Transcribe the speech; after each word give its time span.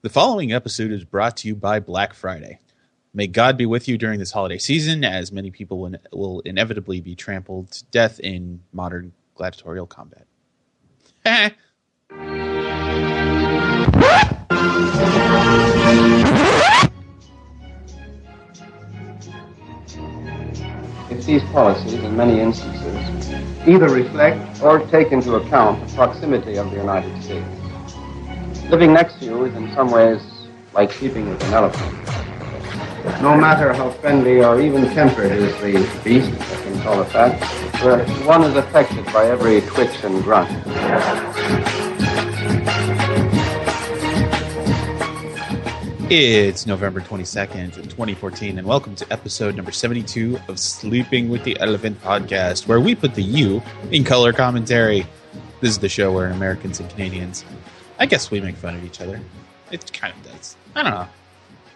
The 0.00 0.08
following 0.08 0.52
episode 0.52 0.92
is 0.92 1.02
brought 1.02 1.38
to 1.38 1.48
you 1.48 1.56
by 1.56 1.80
Black 1.80 2.14
Friday. 2.14 2.60
May 3.12 3.26
God 3.26 3.56
be 3.56 3.66
with 3.66 3.88
you 3.88 3.98
during 3.98 4.20
this 4.20 4.30
holiday 4.30 4.58
season, 4.58 5.02
as 5.02 5.32
many 5.32 5.50
people 5.50 5.90
will, 6.12 6.38
inevitably 6.42 7.00
be 7.00 7.16
trampled 7.16 7.72
to 7.72 7.84
death 7.86 8.20
in 8.20 8.62
modern 8.72 9.12
gladiatorial 9.34 9.88
combat. 9.88 10.24
if 21.10 21.26
these 21.26 21.42
policies, 21.50 21.94
in 21.94 22.16
many 22.16 22.38
instances, 22.38 23.66
either 23.66 23.88
reflect 23.88 24.62
or 24.62 24.78
take 24.90 25.10
into 25.10 25.34
account 25.34 25.84
the 25.88 25.94
proximity 25.96 26.56
of 26.56 26.70
the 26.70 26.76
United 26.76 27.20
States. 27.20 27.57
Living 28.70 28.92
next 28.92 29.18
to 29.18 29.24
you 29.24 29.44
is 29.46 29.54
in 29.56 29.72
some 29.72 29.90
ways 29.90 30.20
like 30.74 30.92
sleeping 30.92 31.26
with 31.30 31.42
an 31.44 31.54
elephant. 31.54 31.90
No 33.22 33.34
matter 33.34 33.72
how 33.72 33.88
friendly 33.92 34.44
or 34.44 34.60
even 34.60 34.84
tempered 34.90 35.32
is 35.32 35.58
the 35.62 36.00
beast, 36.04 36.30
I 36.30 36.62
can 36.62 36.82
call 36.82 37.00
it 37.00 37.08
that, 37.14 37.40
one 38.26 38.44
is 38.44 38.54
affected 38.56 39.06
by 39.06 39.24
every 39.24 39.62
twitch 39.62 40.04
and 40.04 40.22
grunt. 40.22 40.50
It's 46.10 46.66
November 46.66 47.00
22nd, 47.00 47.72
2014, 47.74 48.58
and 48.58 48.66
welcome 48.66 48.94
to 48.96 49.10
episode 49.10 49.56
number 49.56 49.72
72 49.72 50.38
of 50.46 50.58
Sleeping 50.58 51.30
with 51.30 51.42
the 51.42 51.58
Elephant 51.60 51.98
podcast, 52.02 52.68
where 52.68 52.80
we 52.80 52.94
put 52.94 53.14
the 53.14 53.22
U 53.22 53.62
in 53.92 54.04
color 54.04 54.34
commentary. 54.34 55.06
This 55.62 55.70
is 55.70 55.78
the 55.78 55.88
show 55.88 56.12
where 56.12 56.26
Americans 56.26 56.80
and 56.80 56.90
Canadians, 56.90 57.46
I 57.98 58.06
guess 58.06 58.30
we 58.30 58.40
make 58.40 58.56
fun 58.56 58.74
of 58.76 58.84
each 58.84 59.00
other. 59.00 59.20
It 59.70 59.92
kind 59.92 60.14
of 60.14 60.32
does. 60.32 60.56
I 60.74 60.82
don't 60.82 60.92
know. 60.92 61.08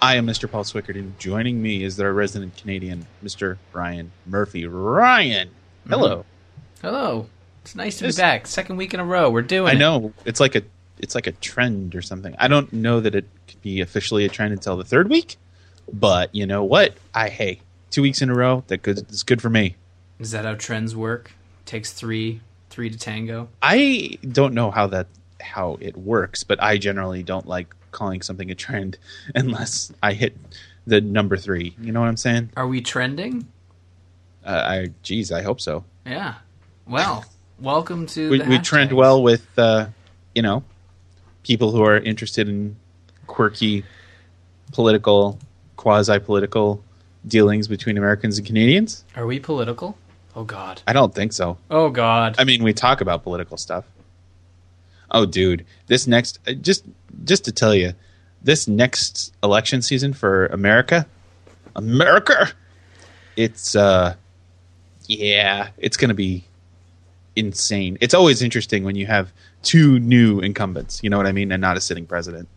I 0.00 0.16
am 0.16 0.26
Mr. 0.26 0.50
Paul 0.50 0.64
Swickard, 0.64 0.96
and 0.96 1.18
joining 1.18 1.62
me 1.62 1.84
is 1.84 1.98
our 2.00 2.12
resident 2.12 2.56
Canadian, 2.56 3.06
Mr. 3.22 3.58
Ryan 3.72 4.10
Murphy. 4.26 4.66
Ryan, 4.66 5.50
hello. 5.88 6.18
Mm-hmm. 6.18 6.86
Hello. 6.86 7.26
It's 7.62 7.76
nice 7.76 7.98
to 7.98 8.08
be 8.08 8.12
back. 8.12 8.46
Second 8.48 8.76
week 8.76 8.94
in 8.94 9.00
a 9.00 9.04
row. 9.04 9.30
We're 9.30 9.42
doing 9.42 9.68
I 9.68 9.72
it. 9.74 9.78
know 9.78 10.12
it's 10.24 10.40
like 10.40 10.56
a 10.56 10.62
it's 10.98 11.14
like 11.14 11.28
a 11.28 11.32
trend 11.32 11.94
or 11.94 12.02
something. 12.02 12.34
I 12.38 12.48
don't 12.48 12.72
know 12.72 13.00
that 13.00 13.14
it 13.14 13.28
could 13.46 13.62
be 13.62 13.80
officially 13.80 14.24
a 14.24 14.28
trend 14.28 14.52
until 14.52 14.76
the 14.76 14.84
third 14.84 15.08
week, 15.08 15.36
but 15.92 16.34
you 16.34 16.46
know 16.46 16.64
what? 16.64 16.96
I 17.14 17.28
hey, 17.28 17.60
two 17.90 18.02
weeks 18.02 18.20
in 18.22 18.30
a 18.30 18.34
row 18.34 18.64
that 18.66 18.82
good 18.82 19.08
is 19.10 19.22
good 19.22 19.40
for 19.40 19.50
me. 19.50 19.76
Is 20.18 20.32
that 20.32 20.44
how 20.44 20.54
trends 20.54 20.96
work? 20.96 21.32
Takes 21.64 21.92
three 21.92 22.40
three 22.70 22.90
to 22.90 22.98
tango. 22.98 23.48
I 23.62 24.18
don't 24.28 24.54
know 24.54 24.72
how 24.72 24.88
that 24.88 25.06
how 25.42 25.78
it 25.80 25.96
works, 25.96 26.44
but 26.44 26.62
I 26.62 26.78
generally 26.78 27.22
don't 27.22 27.46
like 27.46 27.74
calling 27.90 28.22
something 28.22 28.50
a 28.50 28.54
trend 28.54 28.98
unless 29.34 29.92
I 30.02 30.14
hit 30.14 30.36
the 30.86 31.00
number 31.00 31.36
three. 31.36 31.76
You 31.80 31.92
know 31.92 32.00
what 32.00 32.08
I'm 32.08 32.16
saying? 32.16 32.50
Are 32.56 32.66
we 32.66 32.80
trending? 32.80 33.48
Uh, 34.44 34.62
I 34.64 34.88
geez, 35.02 35.30
I 35.30 35.42
hope 35.42 35.60
so. 35.60 35.84
Yeah. 36.06 36.34
Well, 36.86 37.24
welcome 37.60 38.06
to 38.06 38.30
We, 38.30 38.42
we 38.42 38.58
trend 38.58 38.92
well 38.92 39.22
with 39.22 39.46
uh, 39.56 39.86
you 40.34 40.42
know 40.42 40.64
people 41.42 41.70
who 41.70 41.84
are 41.84 41.98
interested 41.98 42.48
in 42.48 42.76
quirky 43.26 43.84
political, 44.72 45.38
quasi 45.76 46.18
political 46.18 46.82
dealings 47.26 47.68
between 47.68 47.98
Americans 47.98 48.38
and 48.38 48.46
Canadians. 48.46 49.04
Are 49.16 49.26
we 49.26 49.38
political? 49.38 49.96
Oh 50.34 50.44
God. 50.44 50.82
I 50.86 50.92
don't 50.92 51.14
think 51.14 51.32
so. 51.32 51.58
Oh 51.70 51.90
God. 51.90 52.36
I 52.38 52.44
mean, 52.44 52.62
we 52.62 52.72
talk 52.72 53.00
about 53.00 53.22
political 53.22 53.56
stuff. 53.56 53.84
Oh, 55.12 55.26
dude, 55.26 55.64
this 55.86 56.06
next 56.06 56.38
uh, 56.48 56.52
just 56.54 56.84
just 57.24 57.44
to 57.44 57.52
tell 57.52 57.74
you, 57.74 57.92
this 58.42 58.66
next 58.66 59.32
election 59.42 59.82
season 59.82 60.12
for 60.14 60.46
America, 60.46 61.06
America, 61.76 62.50
it's 63.36 63.76
uh, 63.76 64.14
yeah, 65.06 65.68
it's 65.76 65.96
gonna 65.96 66.14
be 66.14 66.44
insane. 67.36 67.98
It's 68.00 68.14
always 68.14 68.42
interesting 68.42 68.84
when 68.84 68.96
you 68.96 69.06
have 69.06 69.32
two 69.62 69.98
new 69.98 70.40
incumbents. 70.40 71.02
You 71.02 71.10
know 71.10 71.16
what 71.16 71.26
I 71.26 71.32
mean, 71.32 71.52
and 71.52 71.60
not 71.60 71.76
a 71.76 71.80
sitting 71.80 72.06
president. 72.06 72.48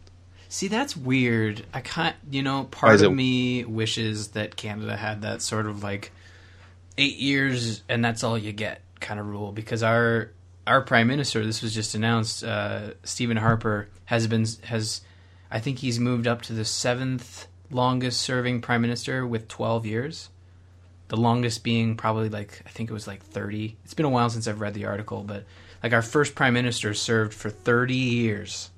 See, 0.48 0.68
that's 0.70 0.96
weird. 0.96 1.66
I 1.74 1.82
can't. 1.82 2.16
You 2.32 2.42
know, 2.44 2.66
part 2.66 2.96
of 2.96 3.04
it- 3.04 3.10
me 3.12 3.66
wishes 3.66 4.30
that 4.30 4.56
Canada 4.56 4.96
had 4.96 5.22
that 5.24 5.42
sort 5.42 5.66
of 5.66 5.84
like 5.84 6.12
eight 6.98 7.18
years 7.18 7.84
and 7.90 8.04
that's 8.06 8.24
all 8.24 8.38
you 8.38 8.54
get 8.54 8.80
kind 9.02 9.20
of 9.20 9.26
rule 9.26 9.52
because 9.52 9.84
our 9.84 10.32
our 10.68 10.82
prime 10.82 11.08
minister, 11.08 11.46
this 11.46 11.62
was 11.62 11.74
just 11.74 11.96
announced, 11.96 12.44
uh, 12.44 12.94
Stephen 13.04 13.38
Harper 13.38 13.88
has 14.06 14.28
been 14.28 14.46
has, 14.64 15.02
I 15.52 15.60
think 15.60 15.80
he's 15.80 16.00
moved 16.00 16.28
up 16.28 16.42
to 16.44 16.54
the 16.54 16.66
seventh 16.66 17.48
longest 17.72 18.22
serving 18.22 18.62
prime 18.62 18.82
minister 18.82 19.26
with 19.26 19.48
twelve 19.48 19.86
years. 19.86 20.30
The 21.08 21.18
longest 21.18 21.64
being 21.64 21.96
probably 21.96 22.30
like 22.30 22.62
I 22.66 22.70
think 22.70 22.90
it 22.90 22.94
was 22.94 23.08
like 23.08 23.24
thirty. 23.24 23.78
It's 23.84 23.94
been 23.94 24.06
a 24.06 24.10
while 24.10 24.30
since 24.30 24.48
I've 24.48 24.62
read 24.62 24.74
the 24.74 24.86
article, 24.86 25.24
but 25.24 25.46
like 25.84 25.94
our 25.94 26.02
first 26.02 26.34
prime 26.34 26.54
minister 26.54 26.94
served 26.94 27.34
for 27.34 27.50
thirty 27.50 27.96
years. 27.96 28.72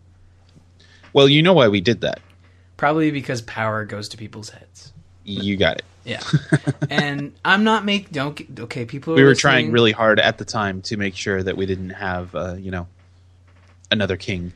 Well, 1.14 1.30
you 1.30 1.42
know 1.42 1.54
why 1.54 1.70
we 1.70 1.80
did 1.80 2.02
that. 2.02 2.20
Probably 2.76 3.12
because 3.12 3.42
power 3.42 3.86
goes 3.86 4.10
to 4.10 4.18
people's 4.18 4.50
heads. 4.50 4.94
You 5.24 5.58
got 5.58 5.78
it. 5.78 5.86
Yeah, 6.08 6.22
and 6.90 7.34
I'm 7.44 7.64
not 7.66 7.84
make 7.84 8.12
don't 8.12 8.40
okay. 8.62 8.86
People, 8.86 9.14
we 9.16 9.24
were 9.24 9.30
listening- 9.30 9.42
trying 9.42 9.72
really 9.72 9.92
hard 9.92 10.20
at 10.20 10.38
the 10.38 10.46
time 10.46 10.82
to 10.84 10.96
make 10.96 11.16
sure 11.16 11.44
that 11.44 11.58
we 11.58 11.66
didn't 11.66 11.90
have, 11.92 12.34
uh, 12.34 12.56
you 12.58 12.72
know, 12.72 12.88
another 13.92 14.16
king. 14.16 14.54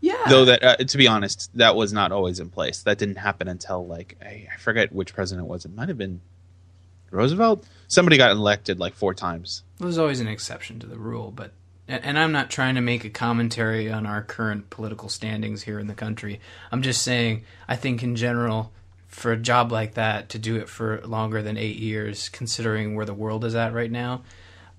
Yeah, 0.00 0.16
Though 0.28 0.44
that, 0.44 0.62
uh, 0.62 0.76
to 0.76 0.98
be 0.98 1.08
honest, 1.08 1.50
that 1.54 1.74
was 1.74 1.92
not 1.92 2.12
always 2.12 2.38
in 2.38 2.50
place. 2.50 2.82
That 2.82 2.98
didn't 2.98 3.16
happen 3.16 3.48
until 3.48 3.86
like 3.86 4.16
I, 4.22 4.46
I 4.52 4.56
forget 4.58 4.92
which 4.92 5.14
president 5.14 5.46
it 5.46 5.50
was. 5.50 5.64
It 5.64 5.74
might 5.74 5.88
have 5.88 5.98
been 5.98 6.20
Roosevelt. 7.10 7.64
Somebody 7.88 8.16
got 8.16 8.30
elected 8.30 8.78
like 8.78 8.94
four 8.94 9.14
times. 9.14 9.62
there's 9.78 9.98
always 9.98 10.20
an 10.20 10.28
exception 10.28 10.78
to 10.80 10.86
the 10.86 10.98
rule, 10.98 11.30
but 11.30 11.52
and 11.88 12.04
and 12.04 12.18
I'm 12.18 12.32
not 12.32 12.50
trying 12.50 12.74
to 12.74 12.80
make 12.80 13.04
a 13.04 13.10
commentary 13.10 13.90
on 13.90 14.04
our 14.06 14.22
current 14.22 14.68
political 14.70 15.08
standings 15.08 15.62
here 15.62 15.78
in 15.78 15.86
the 15.86 15.94
country. 15.94 16.40
I'm 16.70 16.82
just 16.82 17.02
saying 17.02 17.44
I 17.66 17.76
think 17.76 18.02
in 18.02 18.14
general 18.14 18.72
for 19.18 19.32
a 19.32 19.36
job 19.36 19.72
like 19.72 19.94
that 19.94 20.30
to 20.30 20.38
do 20.38 20.56
it 20.56 20.68
for 20.68 21.00
longer 21.02 21.42
than 21.42 21.56
8 21.56 21.76
years 21.76 22.28
considering 22.28 22.94
where 22.94 23.06
the 23.06 23.14
world 23.14 23.44
is 23.44 23.54
at 23.54 23.72
right 23.72 23.90
now, 23.90 24.22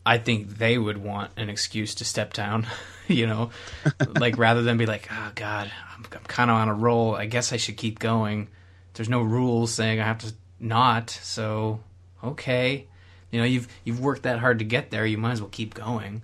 I 0.06 0.18
think 0.18 0.58
they 0.58 0.78
would 0.78 0.98
want 0.98 1.32
an 1.38 1.50
excuse 1.50 1.96
to 1.96 2.06
step 2.06 2.34
down, 2.34 2.66
you 3.08 3.28
know, 3.28 3.52
like 4.20 4.38
rather 4.38 4.64
than 4.64 4.78
be 4.78 4.86
like, 4.86 5.08
"Oh 5.12 5.32
god, 5.36 5.72
I'm, 5.96 6.06
I'm 6.12 6.24
kind 6.24 6.50
of 6.50 6.58
on 6.58 6.70
a 6.70 6.74
roll. 6.74 7.16
I 7.16 7.26
guess 7.26 7.54
I 7.54 7.58
should 7.58 7.78
keep 7.78 8.00
going." 8.00 8.48
There's 8.94 9.10
no 9.10 9.22
rules 9.22 9.74
saying 9.74 10.00
I 10.00 10.06
have 10.06 10.20
to 10.20 10.34
not, 10.60 11.10
so 11.10 11.82
okay. 12.24 12.88
You 13.32 13.40
know, 13.40 13.46
you've 13.46 13.68
you've 13.84 14.00
worked 14.00 14.24
that 14.24 14.40
hard 14.40 14.60
to 14.60 14.66
get 14.66 14.90
there. 14.90 15.06
You 15.06 15.18
might 15.18 15.34
as 15.34 15.42
well 15.42 15.50
keep 15.50 15.74
going. 15.74 16.24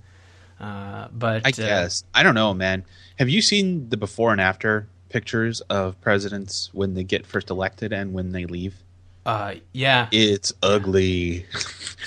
Uh, 0.59 1.09
but 1.12 1.46
I 1.46 1.50
uh, 1.50 1.52
guess 1.52 2.03
I 2.14 2.24
don't 2.24 2.36
know, 2.36 2.53
man. 2.53 2.86
Have 3.18 3.30
you 3.30 3.42
seen 3.42 3.90
the 3.90 3.97
before 3.97 4.32
and 4.32 4.42
after 4.42 4.88
pictures 5.10 5.62
of 5.62 6.00
presidents 6.02 6.70
when 6.74 6.94
they 6.94 7.04
get 7.04 7.26
first 7.26 7.50
elected 7.50 7.94
and 7.94 8.14
when 8.14 8.32
they 8.32 8.46
leave? 8.46 8.76
uh, 9.26 9.56
yeah, 9.74 10.08
It's 10.12 10.54
ugly. 10.62 11.46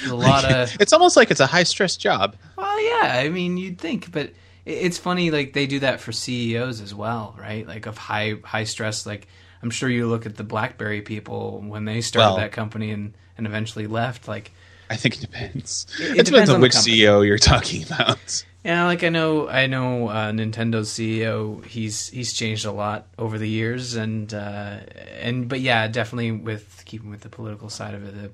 a 0.09 0.15
lot 0.15 0.45
of 0.53 0.77
it's 0.81 0.93
almost 0.93 1.17
like 1.17 1.31
it's 1.33 1.41
a 1.41 1.47
high 1.47 1.65
stress 1.65 1.97
job. 1.97 2.37
Well, 2.57 2.81
yeah, 2.81 3.17
I 3.19 3.29
mean, 3.29 3.57
you'd 3.57 3.79
think, 3.79 4.13
but 4.13 4.31
it's 4.65 4.99
funny. 4.99 5.31
Like 5.33 5.53
they 5.53 5.67
do 5.67 5.81
that 5.81 6.01
for 6.01 6.13
CEOs 6.13 6.81
as 6.81 6.95
well, 6.95 7.35
right? 7.39 7.67
Like 7.67 7.87
of 7.87 7.99
high 7.99 8.35
high 8.45 8.65
stress. 8.65 9.05
Like 9.07 9.27
I'm 9.63 9.71
sure 9.71 9.89
you 9.89 10.07
look 10.07 10.27
at 10.27 10.37
the 10.37 10.45
BlackBerry 10.45 11.03
people 11.03 11.61
when 11.67 11.85
they 11.87 12.01
started 12.03 12.29
Well- 12.29 12.37
that 12.37 12.53
company 12.53 12.91
and 12.93 13.15
and 13.37 13.47
eventually 13.47 13.87
left. 13.89 14.29
Like 14.29 14.53
I 14.91 14.95
think 14.97 15.17
it 15.17 15.21
depends. 15.21 15.87
It- 15.99 16.03
it 16.03 16.03
It, 16.03 16.07
depends, 16.27 16.31
depends 16.31 16.51
on, 16.51 16.55
on 16.57 16.61
which. 16.63 16.73
CEO 16.75 17.27
you're 17.27 17.39
talking 17.39 17.83
about. 17.83 18.45
Yeah, 18.69 18.85
like 18.85 19.03
I 19.03 19.09
know 19.09 19.49
I 19.49 19.67
know 19.67 20.09
uh, 20.09 20.31
Nintendo's 20.31 20.91
CEO. 20.91 21.65
He's 21.65 22.09
he's 22.11 22.35
changed 22.35 22.67
a 22.67 22.71
lot 22.71 23.07
over 23.19 23.39
the 23.39 23.49
years, 23.49 23.95
and 23.95 24.33
uh, 24.35 24.81
and 25.19 25.49
but 25.49 25.61
yeah, 25.61 25.89
definitely 25.89 26.33
with 26.33 26.83
keeping 26.85 27.09
with 27.09 27.23
the 27.23 27.31
political 27.31 27.71
side 27.71 27.95
of 27.95 28.05
it, 28.05 28.15
the 28.15 28.31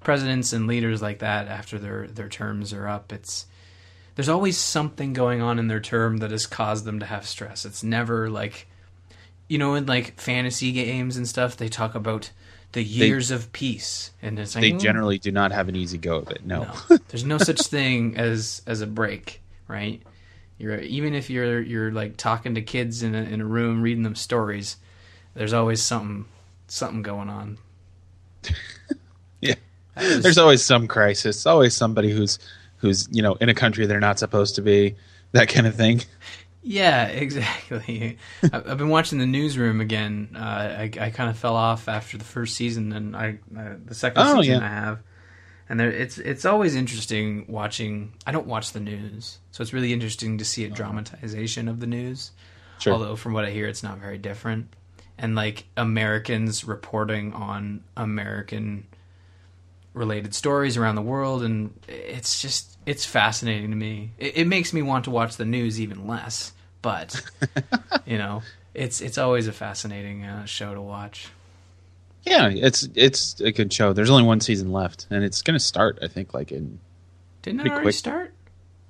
presidents 0.00 0.52
and 0.52 0.66
leaders 0.66 1.00
like 1.00 1.20
that 1.20 1.46
after 1.46 1.78
their 1.78 2.08
their 2.08 2.28
terms 2.28 2.72
are 2.72 2.88
up, 2.88 3.12
it's 3.12 3.46
there's 4.16 4.28
always 4.28 4.58
something 4.58 5.12
going 5.12 5.40
on 5.40 5.56
in 5.60 5.68
their 5.68 5.78
term 5.78 6.16
that 6.16 6.32
has 6.32 6.46
caused 6.46 6.84
them 6.84 6.98
to 6.98 7.06
have 7.06 7.24
stress. 7.24 7.64
It's 7.64 7.84
never 7.84 8.28
like 8.28 8.66
you 9.46 9.56
know 9.56 9.74
in 9.74 9.86
like 9.86 10.18
fantasy 10.20 10.72
games 10.72 11.16
and 11.16 11.28
stuff 11.28 11.56
they 11.56 11.68
talk 11.68 11.94
about 11.94 12.32
the 12.72 12.82
years 12.82 13.30
of 13.30 13.52
peace 13.52 14.10
and 14.20 14.36
it's 14.38 14.56
like 14.56 14.62
They 14.62 14.72
"Mm, 14.72 14.80
generally 14.80 15.18
do 15.18 15.30
not 15.30 15.52
have 15.52 15.68
an 15.68 15.76
easy 15.76 15.96
go 15.98 16.16
of 16.18 16.30
it. 16.32 16.44
No. 16.44 16.68
no. 16.88 16.98
There's 17.08 17.24
no 17.24 17.38
such 17.38 17.60
thing 17.62 18.16
as 18.16 18.62
as 18.66 18.80
a 18.80 18.86
break, 18.88 19.40
right? 19.70 20.02
You're 20.58 20.78
even 20.80 21.14
if 21.14 21.30
you're 21.30 21.60
you're 21.62 21.90
like 21.92 22.16
talking 22.18 22.54
to 22.56 22.62
kids 22.62 23.02
in 23.02 23.14
a 23.14 23.22
in 23.22 23.40
a 23.40 23.46
room 23.46 23.80
reading 23.80 24.02
them 24.02 24.14
stories, 24.16 24.76
there's 25.34 25.52
always 25.54 25.80
something 25.82 26.26
something 26.68 27.02
going 27.02 27.30
on. 27.30 27.58
yeah. 29.40 29.54
Was- 29.96 30.22
There's 30.22 30.38
always 30.38 30.64
some 30.64 30.86
crisis. 30.88 31.46
Always 31.46 31.74
somebody 31.74 32.10
who's 32.10 32.38
who's 32.78 33.08
you 33.10 33.22
know 33.22 33.34
in 33.34 33.48
a 33.48 33.54
country 33.54 33.86
they're 33.86 34.00
not 34.00 34.18
supposed 34.18 34.56
to 34.56 34.62
be. 34.62 34.96
That 35.32 35.48
kind 35.48 35.66
of 35.66 35.74
thing. 35.74 36.02
Yeah, 36.62 37.06
exactly. 37.06 38.18
I've 38.52 38.76
been 38.76 38.90
watching 38.90 39.18
the 39.18 39.24
newsroom 39.24 39.80
again. 39.80 40.28
Uh, 40.36 40.38
I, 40.40 40.90
I 41.00 41.08
kind 41.08 41.30
of 41.30 41.38
fell 41.38 41.56
off 41.56 41.88
after 41.88 42.18
the 42.18 42.24
first 42.24 42.54
season, 42.54 42.92
and 42.92 43.16
I 43.16 43.38
uh, 43.58 43.76
the 43.82 43.94
second 43.94 44.22
Oh, 44.22 44.42
season 44.42 44.60
yeah. 44.60 44.66
I 44.66 44.68
have. 44.68 44.98
And 45.70 45.78
there, 45.78 45.88
it's 45.88 46.18
it's 46.18 46.44
always 46.44 46.74
interesting 46.74 47.44
watching. 47.46 48.12
I 48.26 48.32
don't 48.32 48.48
watch 48.48 48.72
the 48.72 48.80
news, 48.80 49.38
so 49.52 49.62
it's 49.62 49.72
really 49.72 49.92
interesting 49.92 50.38
to 50.38 50.44
see 50.44 50.64
a 50.64 50.68
dramatization 50.68 51.68
of 51.68 51.78
the 51.78 51.86
news. 51.86 52.32
Sure. 52.80 52.94
Although 52.94 53.14
from 53.14 53.34
what 53.34 53.44
I 53.44 53.52
hear, 53.52 53.68
it's 53.68 53.84
not 53.84 53.98
very 53.98 54.18
different. 54.18 54.74
And 55.16 55.36
like 55.36 55.66
Americans 55.76 56.64
reporting 56.64 57.32
on 57.34 57.84
American 57.96 58.88
related 59.94 60.34
stories 60.34 60.76
around 60.76 60.96
the 60.96 61.02
world, 61.02 61.44
and 61.44 61.72
it's 61.86 62.42
just 62.42 62.76
it's 62.84 63.04
fascinating 63.04 63.70
to 63.70 63.76
me. 63.76 64.10
It, 64.18 64.38
it 64.38 64.46
makes 64.48 64.72
me 64.72 64.82
want 64.82 65.04
to 65.04 65.12
watch 65.12 65.36
the 65.36 65.44
news 65.44 65.80
even 65.80 66.08
less, 66.08 66.52
but 66.82 67.22
you 68.06 68.18
know, 68.18 68.42
it's 68.74 69.00
it's 69.00 69.18
always 69.18 69.46
a 69.46 69.52
fascinating 69.52 70.24
uh, 70.24 70.46
show 70.46 70.74
to 70.74 70.80
watch. 70.80 71.28
Yeah, 72.24 72.48
it's 72.50 72.88
it's 72.94 73.40
a 73.40 73.50
good 73.52 73.72
show. 73.72 73.92
There's 73.92 74.10
only 74.10 74.24
one 74.24 74.40
season 74.40 74.72
left, 74.72 75.06
and 75.10 75.24
it's 75.24 75.42
going 75.42 75.58
to 75.58 75.64
start. 75.64 75.98
I 76.02 76.08
think 76.08 76.34
like 76.34 76.52
in 76.52 76.78
Didn't 77.42 77.60
it 77.60 77.66
already 77.68 77.82
quick. 77.84 77.94
start? 77.94 78.34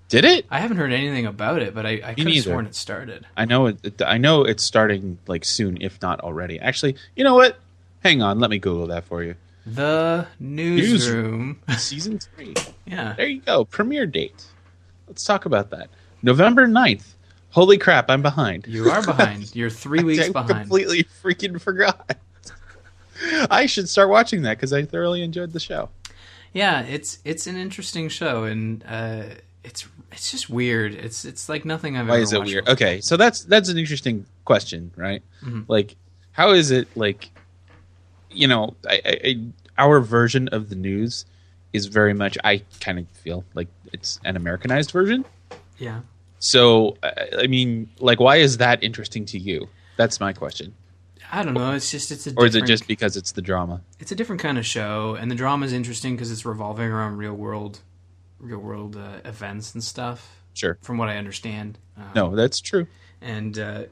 did 0.08 0.24
it? 0.24 0.44
I 0.50 0.58
haven't 0.58 0.78
heard 0.78 0.92
anything 0.92 1.26
about 1.26 1.62
it, 1.62 1.72
but 1.72 1.86
I, 1.86 2.00
I 2.04 2.14
could 2.14 2.26
have 2.26 2.42
sworn 2.44 2.66
it 2.66 2.74
started. 2.74 3.24
I 3.36 3.44
know 3.44 3.66
it. 3.66 4.02
I 4.04 4.18
know 4.18 4.42
it's 4.42 4.64
starting 4.64 5.18
like 5.28 5.44
soon, 5.44 5.78
if 5.80 6.02
not 6.02 6.20
already. 6.20 6.58
Actually, 6.58 6.96
you 7.14 7.22
know 7.22 7.36
what? 7.36 7.58
Hang 8.02 8.20
on, 8.22 8.40
let 8.40 8.50
me 8.50 8.58
Google 8.58 8.88
that 8.88 9.04
for 9.04 9.22
you. 9.22 9.36
The 9.66 10.26
newsroom. 10.40 11.60
Season 11.76 12.18
three. 12.18 12.54
yeah. 12.86 13.12
There 13.16 13.26
you 13.28 13.40
go. 13.40 13.64
Premiere 13.64 14.06
date. 14.06 14.44
Let's 15.06 15.22
talk 15.22 15.44
about 15.44 15.70
that. 15.70 15.90
November 16.22 16.66
9th. 16.66 17.04
Holy 17.50 17.78
crap, 17.78 18.08
I'm 18.10 18.22
behind. 18.22 18.66
You 18.66 18.90
are 18.90 19.02
behind. 19.04 19.54
You're 19.54 19.70
three 19.70 20.02
weeks 20.04 20.28
I 20.28 20.32
behind. 20.32 20.48
completely 20.60 21.04
freaking 21.22 21.60
forgot. 21.60 22.16
I 23.50 23.66
should 23.66 23.88
start 23.88 24.08
watching 24.08 24.42
that 24.42 24.56
because 24.56 24.72
I 24.72 24.84
thoroughly 24.84 25.22
enjoyed 25.22 25.52
the 25.52 25.60
show. 25.60 25.90
Yeah, 26.52 26.82
it's 26.82 27.18
it's 27.24 27.46
an 27.46 27.56
interesting 27.56 28.08
show, 28.08 28.44
and 28.44 28.84
uh, 28.86 29.22
it's 29.64 29.86
it's 30.12 30.30
just 30.30 30.50
weird. 30.50 30.94
It's 30.94 31.24
it's 31.24 31.48
like 31.48 31.64
nothing 31.64 31.96
I've 31.96 32.08
Why 32.08 32.14
ever 32.16 32.22
is 32.22 32.32
it 32.32 32.38
watched 32.38 32.50
weird? 32.50 32.64
before. 32.64 32.72
Okay, 32.74 33.00
so 33.00 33.16
that's 33.16 33.44
that's 33.44 33.68
an 33.68 33.78
interesting 33.78 34.26
question, 34.44 34.90
right? 34.96 35.22
Mhm. 35.44 35.64
Like, 35.68 35.96
how 36.32 36.50
is 36.52 36.70
it 36.70 36.88
like? 36.96 37.30
You 38.32 38.46
know, 38.48 38.74
I, 38.88 39.00
I, 39.04 39.20
I, 39.24 39.36
our 39.78 40.00
version 40.00 40.48
of 40.48 40.68
the 40.68 40.76
news 40.76 41.24
is 41.72 41.86
very 41.86 42.14
much. 42.14 42.36
I 42.44 42.62
kind 42.80 42.98
of 42.98 43.08
feel 43.08 43.44
like 43.54 43.68
it's 43.92 44.20
an 44.24 44.36
Americanized 44.36 44.90
version. 44.92 45.24
Yeah. 45.78 46.00
So, 46.38 46.96
I 47.02 47.28
I 47.42 47.46
mean, 47.48 47.90
like, 47.98 48.18
why 48.20 48.36
is 48.36 48.56
that 48.58 48.82
interesting 48.82 49.24
to 49.26 49.38
you? 49.38 49.68
That's 49.96 50.18
my 50.20 50.32
question. 50.32 50.74
I 51.32 51.42
don't 51.42 51.54
know. 51.54 51.72
It's 51.72 51.90
just 51.90 52.10
it's 52.10 52.26
a 52.26 52.34
Or 52.36 52.46
is 52.46 52.54
it 52.54 52.66
just 52.66 52.86
because 52.86 53.16
it's 53.16 53.32
the 53.32 53.42
drama? 53.42 53.82
it's 53.98 54.10
a 54.12 54.14
different 54.14 54.42
kind 54.42 54.58
of 54.58 54.66
show, 54.66 55.16
and 55.18 55.30
the 55.30 55.34
drama 55.34 55.66
is 55.66 55.72
interesting 55.72 56.14
because 56.16 56.30
it's 56.32 56.44
revolving 56.44 56.90
around 56.90 57.16
real 57.18 57.34
world, 57.34 57.80
real 58.38 58.58
world 58.58 58.96
uh, 58.96 59.18
events 59.24 59.74
and 59.74 59.82
stuff. 59.84 60.42
Sure. 60.54 60.76
From 60.82 60.98
what 60.98 61.08
I 61.08 61.16
understand. 61.16 61.78
Um, 61.96 62.10
No, 62.14 62.36
that's 62.36 62.60
true. 62.60 62.86
and 63.20 63.58
uh, 63.58 63.84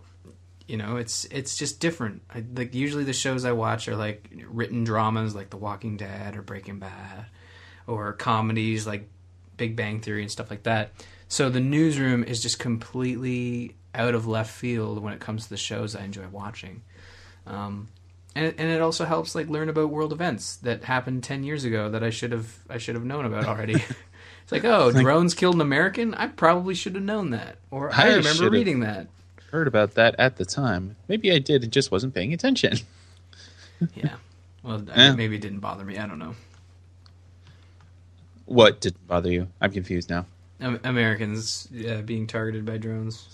you 0.67 0.77
know 0.77 0.97
it's 0.97 1.25
it's 1.27 1.57
just 1.57 1.79
different. 1.81 2.23
I, 2.35 2.45
like 2.55 2.75
usually 2.75 3.05
the 3.05 3.13
shows 3.13 3.45
I 3.45 3.53
watch 3.53 3.87
are 3.89 3.97
like 3.97 4.29
written 4.49 4.85
dramas 4.85 5.35
like 5.35 5.51
The 5.51 5.57
Walking 5.57 5.97
Dead 5.97 6.37
or 6.37 6.43
Breaking 6.43 6.79
Bad, 6.81 7.27
or 7.87 8.13
comedies 8.15 8.87
like 8.87 9.09
Big 9.57 9.77
Bang 9.77 10.01
Theory 10.01 10.23
and 10.23 10.31
stuff 10.31 10.51
like 10.51 10.65
that. 10.65 10.93
So 11.29 11.51
the 11.51 11.61
newsroom 11.61 12.25
is 12.25 12.43
just 12.43 12.59
completely 12.59 13.77
out 13.95 14.15
of 14.15 14.27
left 14.27 14.51
field 14.51 15.03
when 15.03 15.13
it 15.13 15.21
comes 15.21 15.45
to 15.45 15.51
the 15.51 15.57
shows 15.57 15.95
I 15.95 16.05
enjoy 16.05 16.27
watching. 16.29 16.83
Um, 17.49 17.89
and, 18.35 18.55
and 18.59 18.71
it 18.71 18.81
also 18.81 19.05
helps 19.05 19.35
like 19.35 19.49
learn 19.49 19.69
about 19.69 19.91
world 19.91 20.13
events 20.13 20.57
that 20.57 20.85
happened 20.85 21.25
10 21.25 21.43
years 21.45 21.65
ago 21.65 21.89
that 21.91 22.05
I 22.05 22.11
should 22.11 22.31
have 22.33 22.59
I 22.71 22.79
should 22.79 22.95
have 22.95 23.05
known 23.05 23.25
about 23.25 23.47
already. 23.47 23.75
it's 24.43 24.53
like, 24.53 24.65
oh, 24.65 24.93
drones 24.93 25.35
killed 25.35 25.57
an 25.57 25.61
American? 25.61 26.15
I 26.15 26.29
probably 26.29 26.75
should 26.75 26.95
have 26.95 27.05
known 27.05 27.31
that. 27.31 27.57
Or 27.71 27.91
I, 27.93 28.11
I 28.11 28.15
remember 28.17 28.51
reading 28.51 28.81
that. 28.81 29.09
Heard 29.51 29.67
about 29.67 29.95
that 29.95 30.15
at 30.19 30.37
the 30.37 30.45
time. 30.45 30.97
Maybe 31.09 31.33
I 31.33 31.39
did 31.39 31.65
and 31.65 31.73
just 31.73 31.91
wasn't 31.91 32.15
paying 32.15 32.33
attention. 32.33 32.79
Yeah. 33.95 34.17
Well, 34.65 34.83
Yeah. 34.83 35.15
maybe 35.15 35.37
it 35.37 35.41
didn't 35.41 35.61
bother 35.61 35.85
me. 35.85 35.99
I 35.99 36.07
don't 36.09 36.19
know. 36.19 36.35
What 38.47 38.81
didn't 38.81 39.07
bother 39.07 39.31
you? 39.31 39.47
I'm 39.61 39.71
confused 39.71 40.11
now. 40.11 40.27
Americans 40.61 41.69
uh, 41.89 42.03
being 42.03 42.27
targeted 42.27 42.65
by 42.65 42.79
drones. 42.79 43.29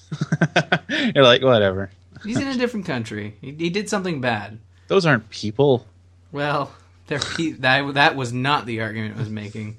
You're 1.15 1.25
like, 1.25 1.43
whatever. 1.43 1.91
He's 2.23 2.39
in 2.39 2.49
a 2.49 2.57
different 2.57 2.87
country. 2.87 3.37
He, 3.41 3.53
he 3.53 3.71
did 3.71 3.89
something 3.89 4.21
bad. 4.21 4.59
Those 4.89 5.07
aren't 5.07 5.31
people. 5.31 5.87
Well, 6.33 6.73
they're 7.07 7.19
pe- 7.21 7.53
that 7.53 7.95
that 7.95 8.17
was 8.17 8.33
not 8.33 8.67
the 8.67 8.81
argument 8.83 9.17
I 9.17 9.21
was 9.21 9.31
making. 9.31 9.77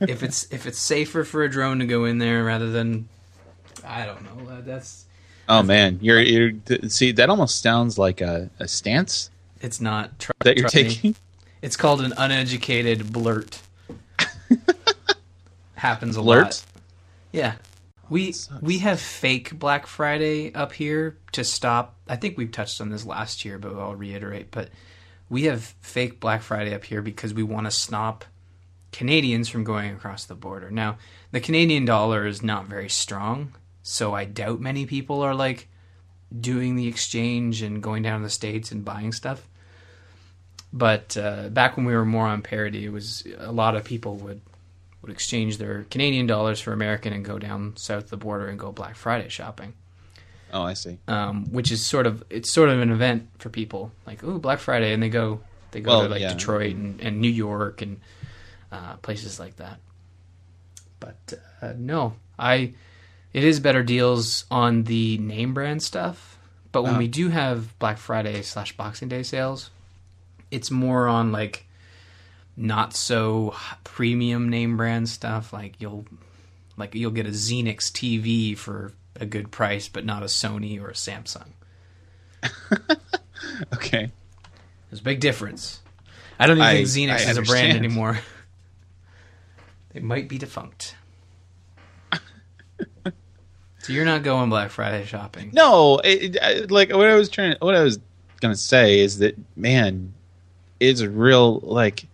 If 0.00 0.22
it's 0.22 0.46
if 0.52 0.66
it's 0.66 0.78
safer 0.78 1.24
for 1.24 1.42
a 1.42 1.48
drone 1.50 1.78
to 1.80 1.86
go 1.86 2.04
in 2.04 2.18
there 2.18 2.44
rather 2.44 2.70
than, 2.70 3.08
I 3.84 4.04
don't 4.06 4.22
know. 4.24 4.50
Uh, 4.52 4.60
that's 4.60 5.06
Oh 5.48 5.62
man, 5.62 5.98
you're 6.02 6.20
you're 6.20 6.52
see 6.88 7.12
that 7.12 7.28
almost 7.30 7.62
sounds 7.62 7.98
like 7.98 8.20
a, 8.20 8.50
a 8.58 8.68
stance 8.68 9.30
it's 9.60 9.80
not 9.80 10.18
tr- 10.18 10.32
that 10.40 10.56
you're 10.56 10.62
trust 10.64 10.76
me. 10.76 10.82
taking. 10.84 11.16
It's 11.62 11.76
called 11.76 12.00
an 12.00 12.12
uneducated 12.16 13.12
blurt. 13.12 13.60
Happens 15.74 16.16
a 16.16 16.22
Blurt? 16.22 16.42
lot. 16.44 16.64
Yeah. 17.32 17.54
We 18.12 18.34
we 18.60 18.80
have 18.80 19.00
fake 19.00 19.58
Black 19.58 19.86
Friday 19.86 20.52
up 20.52 20.74
here 20.74 21.16
to 21.32 21.42
stop. 21.44 21.96
I 22.06 22.16
think 22.16 22.36
we've 22.36 22.52
touched 22.52 22.78
on 22.82 22.90
this 22.90 23.06
last 23.06 23.42
year, 23.42 23.58
but 23.58 23.74
I'll 23.74 23.94
reiterate. 23.94 24.50
But 24.50 24.68
we 25.30 25.44
have 25.44 25.62
fake 25.80 26.20
Black 26.20 26.42
Friday 26.42 26.74
up 26.74 26.84
here 26.84 27.00
because 27.00 27.32
we 27.32 27.42
want 27.42 27.68
to 27.68 27.70
stop 27.70 28.26
Canadians 28.92 29.48
from 29.48 29.64
going 29.64 29.94
across 29.94 30.26
the 30.26 30.34
border. 30.34 30.70
Now, 30.70 30.98
the 31.30 31.40
Canadian 31.40 31.86
dollar 31.86 32.26
is 32.26 32.42
not 32.42 32.66
very 32.66 32.90
strong, 32.90 33.54
so 33.82 34.12
I 34.12 34.26
doubt 34.26 34.60
many 34.60 34.84
people 34.84 35.22
are 35.22 35.34
like 35.34 35.70
doing 36.38 36.76
the 36.76 36.88
exchange 36.88 37.62
and 37.62 37.82
going 37.82 38.02
down 38.02 38.20
to 38.20 38.26
the 38.26 38.30
states 38.30 38.72
and 38.72 38.84
buying 38.84 39.12
stuff. 39.12 39.48
But 40.70 41.16
uh, 41.16 41.48
back 41.48 41.78
when 41.78 41.86
we 41.86 41.94
were 41.94 42.04
more 42.04 42.26
on 42.26 42.42
parity, 42.42 42.84
it 42.84 42.92
was 42.92 43.26
a 43.38 43.52
lot 43.52 43.74
of 43.74 43.84
people 43.84 44.16
would 44.16 44.42
would 45.02 45.10
exchange 45.10 45.58
their 45.58 45.84
Canadian 45.90 46.26
dollars 46.26 46.60
for 46.60 46.72
American 46.72 47.12
and 47.12 47.24
go 47.24 47.38
down 47.38 47.76
south 47.76 48.04
of 48.04 48.10
the 48.10 48.16
border 48.16 48.46
and 48.46 48.58
go 48.58 48.70
Black 48.72 48.94
Friday 48.96 49.28
shopping, 49.28 49.74
Oh, 50.52 50.62
I 50.62 50.74
see. 50.74 50.98
um, 51.08 51.50
which 51.52 51.70
is 51.72 51.84
sort 51.84 52.06
of 52.06 52.22
it's 52.30 52.50
sort 52.50 52.68
of 52.68 52.80
an 52.80 52.90
event 52.90 53.28
for 53.38 53.48
people. 53.48 53.90
Like, 54.06 54.22
oh, 54.24 54.38
Black 54.38 54.58
Friday, 54.60 54.92
and 54.92 55.02
they 55.02 55.08
go 55.08 55.40
they 55.72 55.80
go 55.80 55.90
Well, 55.90 56.02
to 56.04 56.08
like 56.08 56.20
yeah. 56.20 56.32
Detroit 56.34 56.74
and, 56.76 57.00
and 57.00 57.20
New 57.20 57.30
York 57.30 57.82
and 57.82 58.00
uh, 58.70 58.94
places 58.96 59.40
like 59.40 59.56
that. 59.56 59.78
But 61.00 61.34
uh, 61.60 61.72
no, 61.76 62.14
I 62.38 62.74
it 63.32 63.44
is 63.44 63.60
better 63.60 63.82
deals 63.82 64.44
on 64.50 64.84
the 64.84 65.18
name 65.18 65.54
brand 65.54 65.82
stuff. 65.82 66.38
But 66.70 66.82
when 66.82 66.92
Uh-huh. 66.92 66.98
we 67.00 67.08
do 67.08 67.28
have 67.28 67.78
Black 67.78 67.98
Friday 67.98 68.42
slash 68.42 68.76
Boxing 68.76 69.08
Day 69.08 69.22
sales, 69.22 69.70
it's 70.50 70.70
more 70.70 71.06
on 71.08 71.32
like 71.32 71.66
not 72.56 72.94
so 72.94 73.54
premium 73.84 74.48
name 74.48 74.76
brand 74.76 75.08
stuff. 75.08 75.52
Like 75.52 75.80
you'll 75.80 76.04
like 76.76 76.94
you'll 76.94 77.10
get 77.10 77.26
a 77.26 77.30
Xenix 77.30 77.90
TV 77.90 78.56
for 78.56 78.92
a 79.20 79.26
good 79.26 79.50
price, 79.50 79.88
but 79.88 80.04
not 80.04 80.22
a 80.22 80.26
Sony 80.26 80.80
or 80.80 80.88
a 80.88 80.94
Samsung. 80.94 81.48
Okay. 83.72 84.10
There's 84.90 85.00
a 85.00 85.04
big 85.04 85.20
difference. 85.20 85.80
I 86.38 86.46
don't 86.46 86.58
even 86.58 86.66
I- 86.66 86.74
think 86.84 86.88
Xenix 86.88 87.26
I 87.26 87.30
is 87.30 87.36
a 87.36 87.42
brand 87.42 87.76
anymore. 87.76 88.18
they 89.92 90.00
might 90.00 90.28
be 90.28 90.38
defunct. 90.38 90.96
so 92.12 93.92
you're 93.92 94.04
not 94.04 94.22
going 94.22 94.50
Black 94.50 94.70
Friday 94.70 95.04
shopping. 95.04 95.50
No, 95.52 95.98
it, 95.98 96.36
it, 96.36 96.70
like 96.70 96.90
what 96.90 97.06
I 97.06 97.14
was 97.14 97.28
trying, 97.28 97.56
what 97.60 97.74
I 97.74 97.82
was 97.82 97.98
gonna 98.40 98.56
say 98.56 99.00
is 99.00 99.18
that 99.18 99.36
man, 99.56 100.14
it's 100.80 101.00
a 101.00 101.10
real 101.10 101.60
like. 101.60 102.06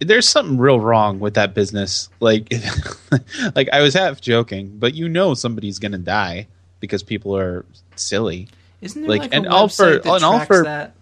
There's 0.00 0.28
something 0.28 0.58
real 0.58 0.80
wrong 0.80 1.20
with 1.20 1.34
that 1.34 1.54
business. 1.54 2.08
Like, 2.20 2.52
like 3.54 3.68
I 3.72 3.80
was 3.80 3.94
half 3.94 4.20
joking, 4.20 4.76
but 4.78 4.94
you 4.94 5.08
know 5.08 5.34
somebody's 5.34 5.78
gonna 5.78 5.98
die 5.98 6.48
because 6.80 7.02
people 7.02 7.36
are 7.36 7.64
silly. 7.96 8.48
Isn't 8.80 9.02
there 9.02 9.08
Like, 9.10 9.20
like, 9.22 9.34
and 9.34 9.46
a 9.46 9.50
all 9.50 9.68
for- 9.68 9.84
website 9.98 10.02
that 10.02 10.14
and 10.16 10.24
all 10.24 10.32
tracks 10.36 10.46
for- 10.46 10.64
that? 10.64 10.94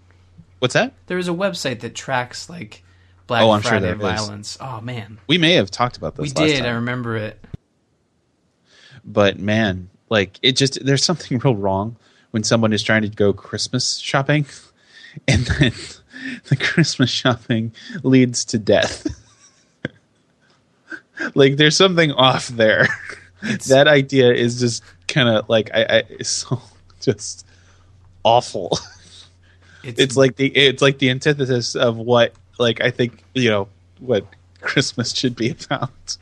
What's 0.61 0.75
that? 0.75 0.93
There 1.07 1.19
is 1.19 1.29
a 1.29 1.33
website 1.33 1.81
that 1.81 1.95
tracks 1.97 2.49
like 2.49 2.85
Black 3.27 3.43
Oh, 3.43 3.51
I'm 3.51 3.63
sure 3.63 3.71
Friday 3.71 3.87
there 3.87 3.95
is. 3.97 4.01
violence. 4.01 4.59
Oh 4.61 4.81
man, 4.81 5.19
We 5.27 5.39
may 5.39 5.55
have 5.55 5.71
talked 5.71 5.97
about 5.97 6.15
this. 6.15 6.23
we 6.23 6.47
did. 6.47 6.59
time. 6.61 6.67
I 6.67 6.75
remember 6.77 7.17
it. 7.17 7.39
but 9.05 9.39
man, 9.39 9.91
like 10.09 10.39
it 10.43 10.53
just 10.57 10.85
there's 10.85 11.05
something 11.05 11.39
real 11.45 11.57
wrong 11.57 11.97
when 12.31 12.45
someone 12.45 12.73
is 12.73 12.83
trying 12.83 13.03
to 13.03 13.09
go 13.09 13.33
Christmas 13.33 13.97
shopping, 13.99 14.47
and 15.29 15.45
then 15.47 15.73
the 16.49 16.57
Christmas 16.57 17.11
shopping 17.11 17.73
leads 18.03 18.45
to 18.47 18.59
death. 18.59 19.07
like 21.35 21.57
there's 21.57 21.77
something 21.77 22.13
off 22.13 22.49
there. 22.49 22.89
that 23.69 23.89
idea 23.89 24.33
is 24.33 24.61
just 24.61 24.83
kind 25.09 25.29
of 25.29 25.49
like 25.49 25.71
I, 25.75 25.83
I 25.83 26.03
it's 26.09 26.31
so 26.31 26.63
just 27.01 27.45
awful. 28.25 28.79
It's 29.85 30.17
like 30.17 30.37
the 30.37 30.47
it's 30.47 30.81
like 30.81 30.99
the 30.99 31.11
antithesis 31.11 31.75
of 31.75 31.97
what 31.97 32.35
like 32.59 32.81
I 32.81 32.91
think 32.91 33.25
you 33.35 33.51
know 33.51 33.67
what 33.99 34.25
Christmas 34.61 35.13
should 35.13 35.35
be 35.35 35.51
about. 35.51 36.17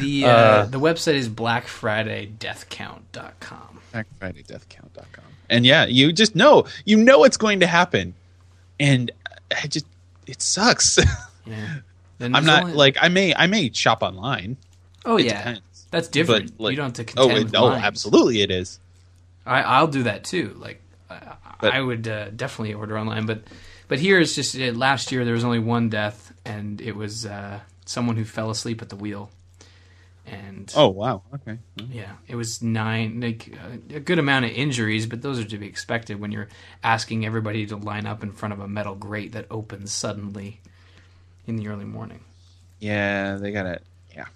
the 0.00 0.24
uh, 0.24 0.28
uh, 0.28 0.66
the 0.66 0.78
website 0.78 1.14
is 1.14 1.28
blackfridaydeathcount.com. 1.28 3.80
BlackFridayDeathCount.com. 3.92 5.33
And 5.50 5.64
yeah, 5.66 5.84
you 5.86 6.12
just 6.12 6.34
know 6.34 6.66
you 6.84 6.96
know 6.96 7.24
it's 7.24 7.36
going 7.36 7.60
to 7.60 7.66
happen, 7.66 8.14
and 8.80 9.10
I 9.54 9.66
just 9.66 9.86
it 10.26 10.40
sucks. 10.42 10.98
Yeah. 11.46 11.80
I'm 12.20 12.46
not 12.46 12.62
only- 12.62 12.74
like 12.74 12.96
I 13.02 13.08
may 13.08 13.34
I 13.34 13.46
may 13.48 13.70
shop 13.70 14.02
online. 14.02 14.56
Oh 15.04 15.18
it 15.18 15.26
yeah, 15.26 15.38
depends. 15.38 15.86
that's 15.90 16.08
different. 16.08 16.56
But, 16.56 16.62
like- 16.64 16.70
you 16.72 16.76
don't 16.78 16.96
have 16.96 17.06
to 17.06 17.12
Oh, 17.18 17.26
contend 17.28 17.48
it, 17.50 17.56
oh, 17.58 17.64
lines. 17.66 17.84
absolutely, 17.84 18.40
it 18.40 18.50
is. 18.50 18.80
I, 19.44 19.60
I'll 19.60 19.86
do 19.88 20.04
that 20.04 20.24
too. 20.24 20.56
Like 20.58 20.80
I, 21.10 21.34
But- 21.60 21.74
I 21.74 21.82
would 21.82 22.08
uh, 22.08 22.30
definitely 22.30 22.72
order 22.72 22.96
online, 22.98 23.26
but 23.26 23.42
but 23.88 23.98
here 23.98 24.18
it's 24.18 24.34
just 24.34 24.56
uh, 24.56 24.72
last 24.72 25.12
year 25.12 25.26
there 25.26 25.34
was 25.34 25.44
only 25.44 25.58
one 25.58 25.90
death, 25.90 26.32
and 26.46 26.80
it 26.80 26.96
was 26.96 27.26
uh, 27.26 27.60
someone 27.84 28.16
who 28.16 28.24
fell 28.24 28.48
asleep 28.48 28.80
at 28.80 28.88
the 28.88 28.96
wheel, 28.96 29.28
and 30.26 30.72
Oh 30.76 30.88
wow, 30.88 31.22
okay. 31.34 31.58
yeah, 31.90 32.12
it 32.28 32.36
was 32.36 32.62
nine 32.62 33.20
like 33.20 33.52
uh, 33.62 33.96
a 33.96 34.00
good 34.00 34.18
amount 34.18 34.44
of 34.46 34.52
injuries, 34.52 35.06
but 35.06 35.22
those 35.22 35.38
are 35.38 35.44
to 35.44 35.58
be 35.58 35.66
expected 35.66 36.18
when 36.20 36.32
you're 36.32 36.48
asking 36.82 37.26
everybody 37.26 37.66
to 37.66 37.76
line 37.76 38.06
up 38.06 38.22
in 38.22 38.32
front 38.32 38.52
of 38.52 38.60
a 38.60 38.68
metal 38.68 38.94
grate 38.94 39.32
that 39.32 39.46
opens 39.50 39.92
suddenly 39.92 40.60
in 41.46 41.56
the 41.56 41.68
early 41.68 41.84
morning. 41.84 42.20
Yeah, 42.80 43.36
they 43.36 43.52
got 43.52 43.66
it. 43.66 43.82
Yeah, 44.14 44.26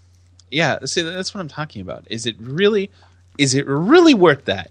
yeah. 0.50 0.78
See, 0.84 1.02
that's 1.02 1.34
what 1.34 1.40
I'm 1.40 1.48
talking 1.48 1.80
about. 1.82 2.04
Is 2.10 2.26
it 2.26 2.36
really? 2.40 2.90
Is 3.38 3.54
it 3.54 3.66
really 3.66 4.14
worth 4.14 4.44
that? 4.46 4.70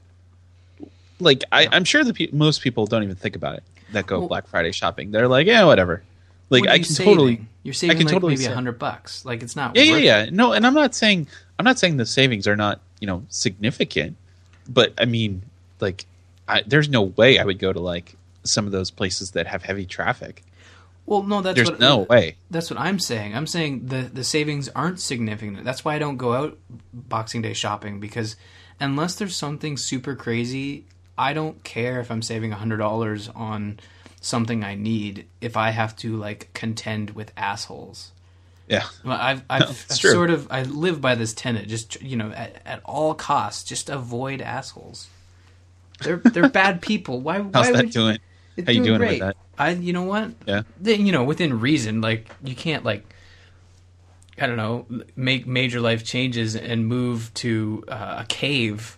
Like, 1.20 1.44
I, 1.52 1.68
I'm 1.72 1.84
sure 1.84 2.04
the 2.04 2.14
pe- 2.14 2.30
most 2.32 2.62
people 2.62 2.86
don't 2.86 3.02
even 3.04 3.16
think 3.16 3.36
about 3.36 3.56
it 3.56 3.64
that 3.94 4.06
go 4.06 4.20
Well- 4.20 4.28
Black 4.28 4.48
Friday 4.48 4.72
shopping. 4.72 5.10
They're 5.12 5.28
like, 5.28 5.48
yeah, 5.48 5.64
whatever. 5.64 6.04
Like, 6.50 6.68
I 6.68 6.78
can 6.78 6.86
saving? 6.86 7.14
totally. 7.14 7.42
you're 7.64 7.74
saving 7.74 7.96
I 7.96 8.00
can 8.00 8.06
like 8.06 8.14
totally 8.14 8.36
maybe 8.36 8.46
a 8.46 8.54
hundred 8.54 8.80
bucks. 8.80 9.26
Like 9.26 9.44
it's 9.44 9.56
not 9.56 9.76
Yeah, 9.76 9.84
yeah, 9.84 9.98
yeah. 9.98 10.24
it. 10.24 10.34
No, 10.34 10.54
and 10.54 10.66
I'm 10.66 10.74
not 10.74 10.96
saying 10.96 11.28
I'm 11.60 11.66
not 11.66 11.80
saying 11.80 11.98
the 11.98 12.06
savings 12.06 12.48
are 12.48 12.56
not 12.56 12.80
you 13.00 13.08
know 13.08 13.26
significant, 13.30 14.16
but 14.70 14.94
I 14.98 15.06
mean, 15.06 15.44
like, 15.80 16.06
I, 16.48 16.64
there's 16.66 16.90
no 16.90 17.04
way 17.04 17.40
I 17.40 17.44
would 17.44 17.60
go 17.60 17.74
to 17.74 17.80
like 17.80 18.16
some 18.44 18.66
of 18.66 18.72
those 18.72 18.92
places 18.92 19.32
that 19.32 19.48
have 19.48 19.64
heavy 19.64 19.86
traffic. 19.86 20.44
Well, 21.06 21.24
no, 21.24 21.42
that's 21.42 21.56
There's 21.56 21.70
what, 21.70 21.80
no 21.80 22.00
way. 22.00 22.36
That's 22.52 22.70
what 22.70 22.80
I'm 22.80 23.00
saying. 23.00 23.34
I'm 23.34 23.48
saying 23.48 23.88
the 23.88 24.02
the 24.02 24.26
savings 24.26 24.68
aren't 24.70 25.00
significant. 25.00 25.64
That's 25.64 25.86
why 25.86 25.96
I 25.96 26.00
don't 26.00 26.18
go 26.18 26.34
out 26.34 26.58
Boxing 26.94 27.42
Day 27.42 27.54
shopping 27.54 28.00
because 28.00 28.36
unless 28.80 29.16
there's 29.16 29.36
something 29.36 29.78
super 29.78 30.16
crazy, 30.16 30.86
I 31.18 31.32
don't 31.32 31.64
care 31.64 32.02
if 32.02 32.12
I'm 32.12 32.22
saving 32.22 32.52
a 32.52 32.58
hundred 32.58 32.78
dollars 32.78 33.30
on 33.30 33.80
something 34.28 34.64
I 34.64 34.76
need 34.76 35.26
if 35.42 35.58
I 35.58 35.72
have 35.72 35.96
to 35.98 36.18
like 36.18 36.50
contend 36.54 37.12
with 37.12 37.32
assholes. 37.38 38.12
Yeah, 38.68 38.84
Well, 39.06 39.18
I've, 39.18 39.44
I've, 39.50 39.62
it's 39.70 39.92
I've 39.92 40.12
sort 40.12 40.30
of 40.30 40.48
I 40.52 40.64
live 40.64 41.00
by 41.00 41.16
this 41.16 41.34
tenet. 41.34 41.70
Just 41.70 42.02
you 42.02 42.18
know, 42.18 42.32
at, 42.32 42.62
at 42.66 42.82
all 42.84 43.14
costs, 43.14 43.64
just 43.64 43.90
avoid 43.90 44.42
assholes. 44.42 45.08
They're 46.02 46.18
they're 46.18 46.50
bad 46.50 46.82
people. 46.82 47.22
Why? 47.22 47.38
how's 47.38 47.54
why 47.54 47.72
that 47.72 47.86
would, 47.86 47.92
doing? 47.92 48.18
it's 48.58 48.68
How 48.68 48.74
you 48.74 48.84
doing 48.84 49.00
with 49.00 49.20
that? 49.20 49.38
I, 49.58 49.72
you 49.72 49.94
know 49.94 50.04
what? 50.04 50.32
Yeah. 50.46 50.64
Then, 50.80 51.06
you 51.06 51.12
know, 51.12 51.24
within 51.24 51.60
reason, 51.60 52.02
like 52.02 52.30
you 52.44 52.56
can't 52.56 52.84
like, 52.84 53.06
I 54.40 54.46
don't 54.46 54.58
know, 54.58 54.86
make 55.16 55.48
major 55.48 55.80
life 55.80 56.04
changes 56.04 56.56
and 56.56 56.88
move 56.88 57.34
to 57.36 57.84
uh, 57.88 58.18
a 58.20 58.26
cave. 58.28 58.98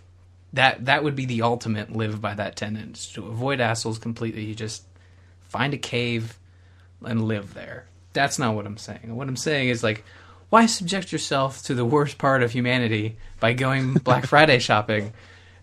That 0.52 0.86
that 0.86 1.04
would 1.04 1.14
be 1.14 1.26
the 1.26 1.42
ultimate 1.42 1.92
live 1.92 2.20
by 2.20 2.34
that 2.34 2.56
tenet. 2.56 2.94
To 3.14 3.28
avoid 3.28 3.60
assholes 3.60 3.98
completely, 4.00 4.44
you 4.44 4.54
just 4.56 4.82
find 5.50 5.74
a 5.74 5.78
cave 5.78 6.38
and 7.04 7.24
live 7.24 7.54
there. 7.54 7.86
That's 8.12 8.38
not 8.38 8.54
what 8.54 8.66
I'm 8.66 8.76
saying. 8.76 9.14
What 9.14 9.28
I'm 9.28 9.36
saying 9.36 9.68
is 9.68 9.82
like, 9.82 10.04
why 10.48 10.66
subject 10.66 11.12
yourself 11.12 11.62
to 11.64 11.74
the 11.74 11.84
worst 11.84 12.18
part 12.18 12.42
of 12.42 12.52
humanity 12.52 13.16
by 13.38 13.52
going 13.52 13.94
Black 14.04 14.26
Friday 14.26 14.58
shopping 14.58 15.12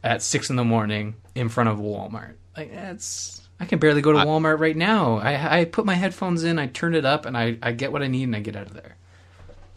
at 0.03 0.22
six 0.22 0.50
in 0.50 0.56
the 0.56 0.63
morning 0.63 1.15
in 1.36 1.50
front 1.50 1.70
of 1.70 1.77
Walmart? 1.77 2.34
Like 2.56 2.72
that's 2.72 3.48
I 3.60 3.65
can 3.65 3.79
barely 3.79 4.01
go 4.01 4.12
to 4.13 4.20
Walmart 4.20 4.60
right 4.60 4.75
now. 4.75 5.17
I 5.17 5.60
I 5.60 5.65
put 5.65 5.86
my 5.86 5.96
headphones 5.96 6.44
in, 6.44 6.60
I 6.60 6.67
turn 6.67 6.96
it 6.96 7.06
up, 7.06 7.25
and 7.25 7.38
I 7.38 7.58
I 7.62 7.72
get 7.72 7.91
what 7.91 8.01
I 8.01 8.08
need, 8.08 8.24
and 8.24 8.36
I 8.36 8.39
get 8.39 8.56
out 8.56 8.67
of 8.67 8.74
there. 8.74 8.96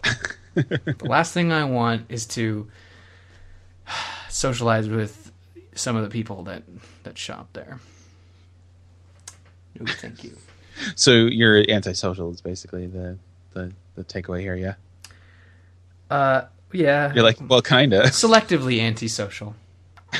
the 0.55 0.97
last 1.02 1.35
thing 1.35 1.52
I 1.52 1.64
want 1.64 2.07
is 2.09 2.26
to 2.26 2.69
socialize 4.29 4.88
with 4.88 5.33
some 5.75 5.97
of 5.97 6.05
the 6.05 6.11
people 6.11 6.45
that 6.45 6.62
that 7.02 7.19
shop 7.19 7.49
there. 7.52 7.81
Thank 9.87 10.25
you. 10.25 10.37
So 10.94 11.12
you're 11.12 11.58
antisocial 11.70 12.30
is 12.32 12.40
basically 12.40 12.87
the 12.87 13.18
the 13.52 13.72
the 13.96 14.04
takeaway 14.04 14.40
here. 14.40 14.54
Yeah, 14.56 14.75
Uh, 16.10 16.42
yeah. 16.72 17.12
you're 17.12 17.22
like, 17.25 17.37
well, 17.49 17.60
kinda. 17.60 18.02
selectively 18.06 18.80
antisocial. 18.80 19.54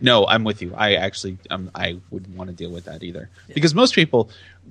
No, 0.00 0.26
I'm 0.26 0.44
with 0.44 0.62
you. 0.62 0.72
I 0.74 0.94
actually, 0.94 1.36
um, 1.50 1.70
I 1.74 1.98
wouldn't 2.10 2.34
want 2.38 2.48
to 2.48 2.56
deal 2.56 2.70
with 2.70 2.86
that 2.86 3.02
either 3.02 3.28
because 3.54 3.74
most 3.74 3.94
people, 3.94 4.30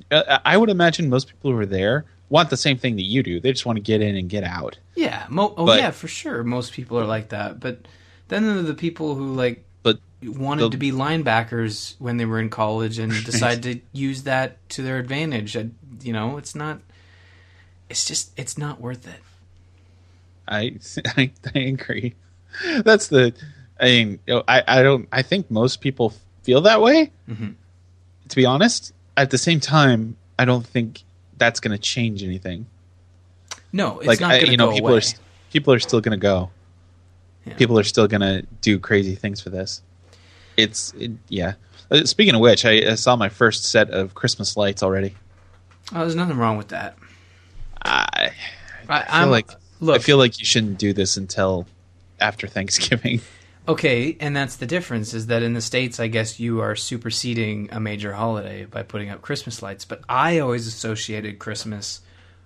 uh, 0.09 0.39
I 0.43 0.57
would 0.57 0.71
imagine 0.71 1.07
most 1.07 1.27
people 1.27 1.51
who 1.51 1.59
are 1.59 1.67
there 1.67 2.05
want 2.29 2.49
the 2.49 2.57
same 2.57 2.79
thing 2.79 2.95
that 2.95 3.03
you 3.03 3.21
do. 3.21 3.39
They 3.39 3.51
just 3.51 3.63
want 3.63 3.77
to 3.77 3.81
get 3.81 4.01
in 4.01 4.15
and 4.15 4.27
get 4.27 4.43
out. 4.43 4.79
Yeah. 4.95 5.27
Mo- 5.29 5.53
oh 5.55 5.67
But- 5.67 5.77
yeah, 5.79 5.91
for 5.91 6.07
sure. 6.07 6.43
Most 6.43 6.73
people 6.73 6.97
are 6.99 7.05
like 7.05 7.29
that, 7.29 7.59
but 7.59 7.87
then 8.29 8.47
there 8.47 8.57
are 8.57 8.63
the 8.63 8.73
people 8.73 9.13
who 9.13 9.35
like 9.35 9.63
But 9.83 9.99
wanted 10.23 10.63
The- 10.63 10.69
to 10.71 10.77
be 10.77 10.91
linebackers 10.91 11.95
when 11.99 12.17
they 12.17 12.25
were 12.25 12.39
in 12.39 12.49
college 12.49 12.97
and 12.99 13.11
decide 13.25 13.61
to 13.63 13.79
use 13.91 14.23
that 14.23 14.57
to 14.69 14.81
their 14.81 14.97
advantage. 14.97 15.55
I, 15.55 15.69
you 16.01 16.13
know, 16.13 16.37
it's 16.37 16.55
not. 16.55 16.79
It's 17.89 18.05
just 18.05 18.31
it's 18.37 18.57
not 18.57 18.79
worth 18.81 19.07
it. 19.07 19.19
I, 20.47 20.77
I, 21.17 21.31
I 21.53 21.59
agree. 21.59 22.15
That's 22.83 23.07
the. 23.07 23.33
I 23.79 23.85
mean, 23.85 24.19
I, 24.47 24.63
I 24.67 24.83
don't. 24.83 25.07
I 25.11 25.21
think 25.21 25.51
most 25.51 25.81
people 25.81 26.13
feel 26.43 26.61
that 26.61 26.81
way. 26.81 27.11
Mhm. 27.29 27.55
To 28.29 28.35
be 28.35 28.45
honest, 28.45 28.93
at 29.17 29.29
the 29.31 29.37
same 29.37 29.59
time, 29.59 30.15
I 30.39 30.45
don't 30.45 30.65
think 30.65 31.03
that's 31.37 31.59
going 31.59 31.75
to 31.75 31.81
change 31.81 32.23
anything. 32.23 32.65
No, 33.73 33.99
it's 33.99 34.07
like 34.07 34.19
not 34.21 34.31
I, 34.31 34.39
you 34.39 34.55
know, 34.57 34.71
people 34.71 34.89
away. 34.89 34.99
are 34.99 35.01
people 35.51 35.73
are 35.73 35.79
still 35.79 35.99
going 35.99 36.17
to 36.17 36.21
go. 36.21 36.49
Yeah. 37.45 37.55
People 37.55 37.77
are 37.77 37.83
still 37.83 38.07
going 38.07 38.21
to 38.21 38.45
do 38.61 38.79
crazy 38.79 39.15
things 39.15 39.41
for 39.41 39.49
this. 39.49 39.81
It's 40.55 40.93
it, 40.93 41.11
yeah. 41.29 41.53
Uh, 41.91 42.05
Speaking 42.05 42.35
of 42.35 42.41
which, 42.41 42.65
I, 42.65 42.91
I 42.91 42.95
saw 42.95 43.15
my 43.15 43.29
first 43.29 43.65
set 43.65 43.89
of 43.89 44.13
Christmas 44.15 44.55
lights 44.55 44.81
already. 44.83 45.15
oh, 45.93 45.99
there's 45.99 46.15
nothing 46.15 46.37
wrong 46.37 46.57
with 46.57 46.69
that. 46.69 46.97
I, 47.81 48.31
I, 48.87 48.99
I 48.99 49.01
feel 49.01 49.09
I'm 49.09 49.29
like 49.29 49.49
look. 49.79 49.95
I 49.95 49.99
feel 49.99 50.17
like 50.17 50.39
you 50.39 50.45
shouldn't 50.45 50.77
do 50.77 50.93
this 50.93 51.17
until 51.17 51.67
after 52.19 52.47
Thanksgiving. 52.47 53.21
Okay, 53.65 54.17
and 54.19 54.35
that's 54.35 54.57
the 54.57 54.65
difference 54.65 55.13
is 55.13 55.27
that 55.27 55.41
in 55.41 55.53
the 55.53 55.61
States, 55.61 55.97
I 55.97 56.07
guess 56.07 56.37
you 56.37 56.59
are 56.59 56.75
superseding 56.75 57.69
a 57.71 57.79
major 57.79 58.11
holiday 58.11 58.65
by 58.65 58.83
putting 58.83 59.09
up 59.09 59.21
Christmas 59.21 59.61
lights. 59.61 59.85
But 59.85 60.01
I 60.09 60.39
always 60.39 60.67
associated 60.67 61.39
Christmas 61.39 62.01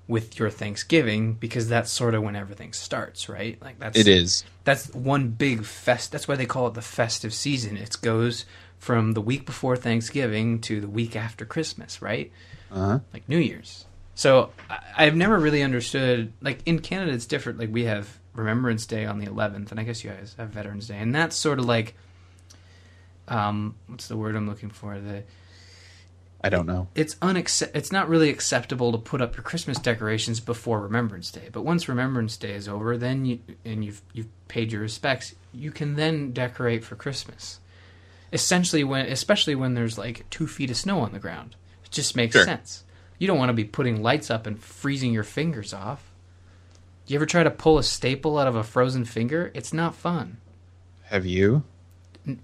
with 0.08 0.40
your 0.40 0.50
Thanksgiving 0.50 1.34
because 1.34 1.68
that's 1.68 1.92
sort 1.92 2.16
of 2.16 2.24
when 2.24 2.36
everything 2.36 2.72
starts, 2.74 3.28
right? 3.28 3.62
Like 3.62 3.78
that's 3.80 3.98
It 4.00 4.08
is. 4.08 4.44
that's 4.64 4.94
one 4.94 5.30
big 5.30 5.66
fest. 5.66 6.12
That's 6.12 6.28
why 6.28 6.36
they 6.36 6.46
call 6.46 6.68
it 6.68 6.74
the 6.76 6.82
festive 6.82 7.34
season. 7.34 7.76
It 7.78 7.98
goes 8.02 8.46
from 8.78 9.14
the 9.14 9.22
week 9.22 9.46
before 9.46 9.76
Thanksgiving 9.76 10.60
to 10.62 10.80
the 10.80 10.88
week 10.88 11.16
after 11.16 11.44
Christmas, 11.46 12.02
right? 12.02 12.32
Uh-huh. 12.72 13.00
Like 13.12 13.28
New 13.28 13.38
Year's. 13.40 13.86
So 14.16 14.52
I, 14.70 14.80
I've 14.98 15.16
never 15.16 15.38
really 15.38 15.62
understood. 15.62 16.32
Like 16.42 16.60
in 16.66 16.80
Canada, 16.80 17.12
it's 17.12 17.26
different. 17.26 17.60
Like 17.60 17.72
we 17.74 17.84
have 17.86 18.18
Remembrance 18.34 18.86
Day 18.86 19.06
on 19.06 19.20
the 19.20 19.26
11th, 19.28 19.72
and 19.72 19.80
I 19.80 19.84
guess 19.84 20.04
you 20.04 20.10
guys 20.12 20.36
have 20.38 20.50
Veterans 20.50 20.88
Day, 20.88 20.98
and 21.00 21.14
that's 21.14 21.36
sort 21.36 21.60
of 21.60 21.66
like, 21.66 21.96
um, 23.28 23.76
what's 23.88 24.08
the 24.08 24.16
word 24.18 24.36
I'm 24.36 24.48
looking 24.48 24.70
for? 24.70 25.00
The 25.00 25.24
I 26.44 26.50
don't 26.50 26.68
know. 26.68 26.88
it's 26.96 27.16
unaccept. 27.16 27.72
It's 27.76 27.92
not 27.92 28.08
really 28.10 28.30
acceptable 28.30 28.92
to 28.92 28.98
put 28.98 29.22
up 29.22 29.36
your 29.36 29.44
Christmas 29.44 29.80
decorations 29.80 30.40
before 30.40 30.80
Remembrance 30.82 31.32
Day. 31.32 31.50
But 31.52 31.64
once 31.64 31.90
Remembrance 31.90 32.38
Day 32.38 32.52
is 32.54 32.68
over, 32.68 32.96
then 32.98 33.26
you 33.26 33.40
and 33.66 33.84
you've 33.84 34.02
you've 34.14 34.28
paid 34.48 34.72
your 34.72 34.82
respects, 34.82 35.34
you 35.52 35.72
can 35.72 35.96
then 35.96 36.32
decorate 36.32 36.84
for 36.84 36.96
Christmas. 36.96 37.60
Essentially, 38.32 38.84
when 38.84 39.08
especially 39.08 39.56
when 39.56 39.74
there's 39.74 39.98
like 39.98 40.30
two 40.30 40.46
feet 40.48 40.70
of 40.70 40.78
snow 40.78 41.00
on 41.00 41.12
the 41.12 41.20
ground, 41.20 41.56
it 41.84 41.92
just 41.92 42.16
makes 42.16 42.34
Sure. 42.36 42.46
sense. 42.46 42.84
You 43.18 43.26
don't 43.26 43.40
want 43.40 43.50
to 43.50 43.54
be 43.54 43.64
putting 43.66 44.04
lights 44.04 44.30
up 44.30 44.46
and 44.46 44.62
freezing 44.62 45.12
your 45.14 45.24
fingers 45.24 45.74
off. 45.74 46.12
You 47.08 47.16
ever 47.16 47.26
try 47.26 47.42
to 47.44 47.50
pull 47.50 47.80
a 47.80 47.84
staple 47.84 48.38
out 48.38 48.48
of 48.48 48.56
a 48.56 48.64
frozen 48.64 49.06
finger? 49.06 49.50
It's 49.56 49.74
not 49.74 49.96
fun. 49.96 50.38
Have 51.06 51.26
you? 51.26 51.64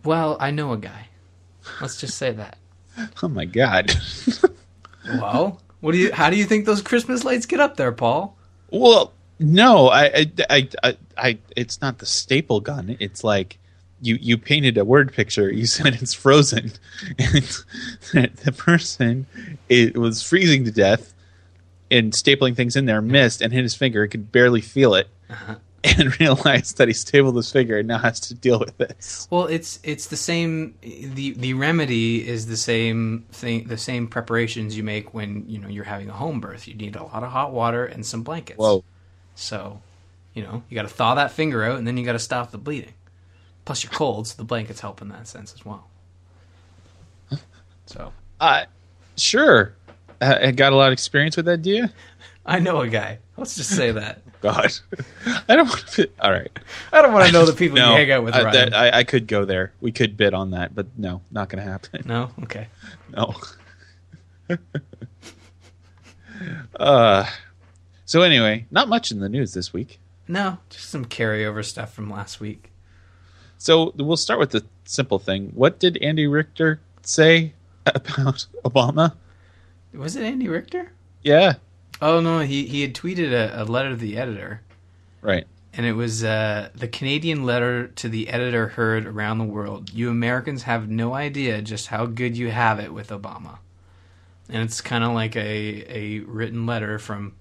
Well, 0.03 0.35
I 0.39 0.49
know 0.51 0.71
a 0.73 0.77
guy. 0.77 1.09
Let's 1.81 1.99
just 1.99 2.17
say 2.17 2.31
that. 2.31 2.57
Oh 3.21 3.27
my 3.27 3.45
god. 3.45 3.91
Well, 5.19 5.59
what 5.81 5.91
do 5.91 5.97
you? 5.97 6.13
How 6.13 6.29
do 6.29 6.37
you 6.37 6.45
think 6.45 6.65
those 6.65 6.81
Christmas 6.81 7.25
lights 7.25 7.45
get 7.45 7.59
up 7.59 7.75
there, 7.75 7.91
Paul? 7.91 8.37
well, 8.71 9.11
No, 9.37 9.89
I, 9.89 10.05
I, 10.05 10.31
I, 10.49 10.69
I, 10.81 10.97
I, 11.17 11.37
it's 11.57 11.81
not 11.81 11.97
the 11.99 12.05
staple 12.05 12.61
gun. 12.61 12.95
It's 13.01 13.21
like 13.21 13.59
you, 14.01 14.17
you 14.21 14.37
painted 14.37 14.77
a 14.77 14.85
word 14.85 15.11
picture. 15.11 15.51
You 15.51 15.65
said 15.75 15.95
it's 16.01 16.13
frozen, 16.13 16.71
and 17.19 17.43
the 18.43 18.53
person 18.57 19.25
it 19.67 19.97
was 19.97 20.23
freezing 20.23 20.63
to 20.65 20.71
death 20.71 21.13
and 21.91 22.13
stapling 22.13 22.55
things 22.55 22.77
in 22.77 22.85
there 22.85 23.01
missed 23.01 23.41
and 23.41 23.51
hit 23.51 23.63
his 23.63 23.75
finger. 23.75 24.03
He 24.03 24.09
could 24.09 24.31
barely 24.31 24.61
feel 24.61 24.95
it, 24.95 25.09
Uh-huh. 25.29 25.55
and 25.97 26.17
realized 26.19 26.77
that 26.77 26.87
he 26.87 26.93
stapled 26.93 27.35
his 27.35 27.51
finger 27.51 27.79
and 27.79 27.87
now 27.87 27.97
has 27.97 28.19
to 28.21 28.33
deal 28.33 28.59
with 28.59 28.77
this. 28.77 29.27
Well, 29.29 29.47
it's 29.47 29.79
it's 29.83 30.07
the 30.07 30.15
same. 30.15 30.75
the 30.81 31.33
The 31.33 31.53
remedy 31.53 32.25
is 32.27 32.47
the 32.47 32.55
same 32.57 33.25
thing. 33.31 33.67
The 33.67 33.77
same 33.77 34.07
preparations 34.07 34.77
you 34.77 34.83
make 34.83 35.13
when 35.13 35.43
you 35.49 35.59
know 35.59 35.67
you're 35.67 35.83
having 35.83 36.09
a 36.09 36.13
home 36.13 36.39
birth. 36.39 36.67
You 36.67 36.75
need 36.75 36.95
a 36.95 37.03
lot 37.03 37.23
of 37.23 37.31
hot 37.31 37.51
water 37.51 37.85
and 37.85 38.05
some 38.05 38.23
blankets. 38.23 38.59
Whoa. 38.59 38.83
So, 39.35 39.81
you 40.33 40.43
know, 40.43 40.63
you 40.69 40.75
got 40.75 40.83
to 40.83 40.87
thaw 40.93 41.15
that 41.15 41.31
finger 41.31 41.63
out, 41.63 41.77
and 41.77 41.87
then 41.87 41.97
you 41.97 42.05
got 42.05 42.13
to 42.13 42.19
stop 42.19 42.51
the 42.51 42.57
bleeding. 42.57 42.93
Plus, 43.65 43.83
you're 43.83 43.91
cold, 43.91 44.27
so 44.27 44.35
the 44.37 44.43
blankets 44.43 44.79
help 44.81 45.01
in 45.01 45.09
that 45.09 45.27
sense 45.27 45.53
as 45.53 45.65
well. 45.65 45.87
So, 47.85 48.13
Uh, 48.39 48.63
sure. 49.17 49.75
Uh, 50.21 50.37
I 50.41 50.51
got 50.51 50.71
a 50.71 50.75
lot 50.75 50.87
of 50.87 50.93
experience 50.93 51.35
with 51.35 51.45
that, 51.47 51.61
do 51.61 51.69
you? 51.69 51.89
I 52.45 52.59
know 52.59 52.79
a 52.79 52.87
guy. 52.87 53.19
Let's 53.35 53.55
just 53.55 53.71
say 53.75 53.91
that. 53.91 54.21
God, 54.43 54.73
I 55.47 55.55
don't 55.55 55.69
want 55.69 55.87
to. 55.87 56.09
All 56.19 56.29
right. 56.29 56.51
I 56.91 57.01
don't 57.01 57.13
want 57.13 57.27
to 57.27 57.31
know 57.31 57.45
the 57.45 57.53
people 57.53 57.77
no, 57.77 57.91
you 57.91 57.95
hang 57.95 58.11
out 58.11 58.25
with. 58.25 58.35
I, 58.35 58.51
that, 58.51 58.73
I, 58.73 58.99
I 58.99 59.03
could 59.05 59.25
go 59.25 59.45
there. 59.45 59.71
We 59.79 59.93
could 59.93 60.17
bid 60.17 60.33
on 60.33 60.51
that, 60.51 60.75
but 60.75 60.85
no, 60.97 61.21
not 61.31 61.47
going 61.47 61.63
to 61.63 61.71
happen. 61.71 62.03
no, 62.05 62.29
okay. 62.43 62.67
No. 63.15 63.35
uh, 66.75 67.25
so 68.03 68.21
anyway, 68.21 68.65
not 68.69 68.89
much 68.89 69.11
in 69.11 69.21
the 69.21 69.29
news 69.29 69.53
this 69.53 69.71
week. 69.71 69.99
No, 70.27 70.57
just 70.69 70.89
some 70.89 71.05
carryover 71.05 71.63
stuff 71.63 71.93
from 71.93 72.09
last 72.09 72.41
week. 72.41 72.71
So 73.57 73.93
we'll 73.95 74.17
start 74.17 74.41
with 74.41 74.49
the 74.49 74.65
simple 74.83 75.19
thing. 75.19 75.51
What 75.53 75.79
did 75.79 75.97
Andy 76.01 76.27
Richter 76.27 76.81
say 77.03 77.53
about 77.85 78.45
Obama? 78.65 79.13
Was 79.93 80.17
it 80.17 80.23
Andy 80.23 80.49
Richter? 80.49 80.91
Yeah, 81.21 81.53
Oh 82.01 82.19
no, 82.19 82.39
he 82.39 82.65
he 82.65 82.81
had 82.81 82.93
tweeted 82.93 83.31
a, 83.31 83.61
a 83.61 83.65
letter 83.65 83.91
to 83.91 83.95
the 83.95 84.17
editor, 84.17 84.61
right. 85.21 85.45
and 85.73 85.85
it 85.85 85.93
was 85.93 86.23
uh, 86.23 86.69
the 86.75 86.87
Canadian 86.87 87.45
letter 87.45 87.87
to 87.87 88.09
the 88.09 88.29
editor 88.29 88.69
heard 88.69 89.05
around 89.05 89.37
the 89.37 89.45
world. 89.45 89.93
You 89.93 90.09
Americans 90.09 90.63
have 90.63 90.89
no 90.89 91.13
idea 91.13 91.61
just 91.61 91.87
how 91.87 92.05
good 92.05 92.37
you 92.37 92.51
have 92.51 92.79
it 92.79 92.93
with 92.93 93.09
Obama, 93.09 93.59
and 94.49 94.63
it's 94.63 94.81
kind 94.81 95.03
of 95.03 95.13
like 95.13 95.35
a 95.35 95.85
a 95.87 96.19
written 96.19 96.65
letter 96.65 96.99
from 96.99 97.35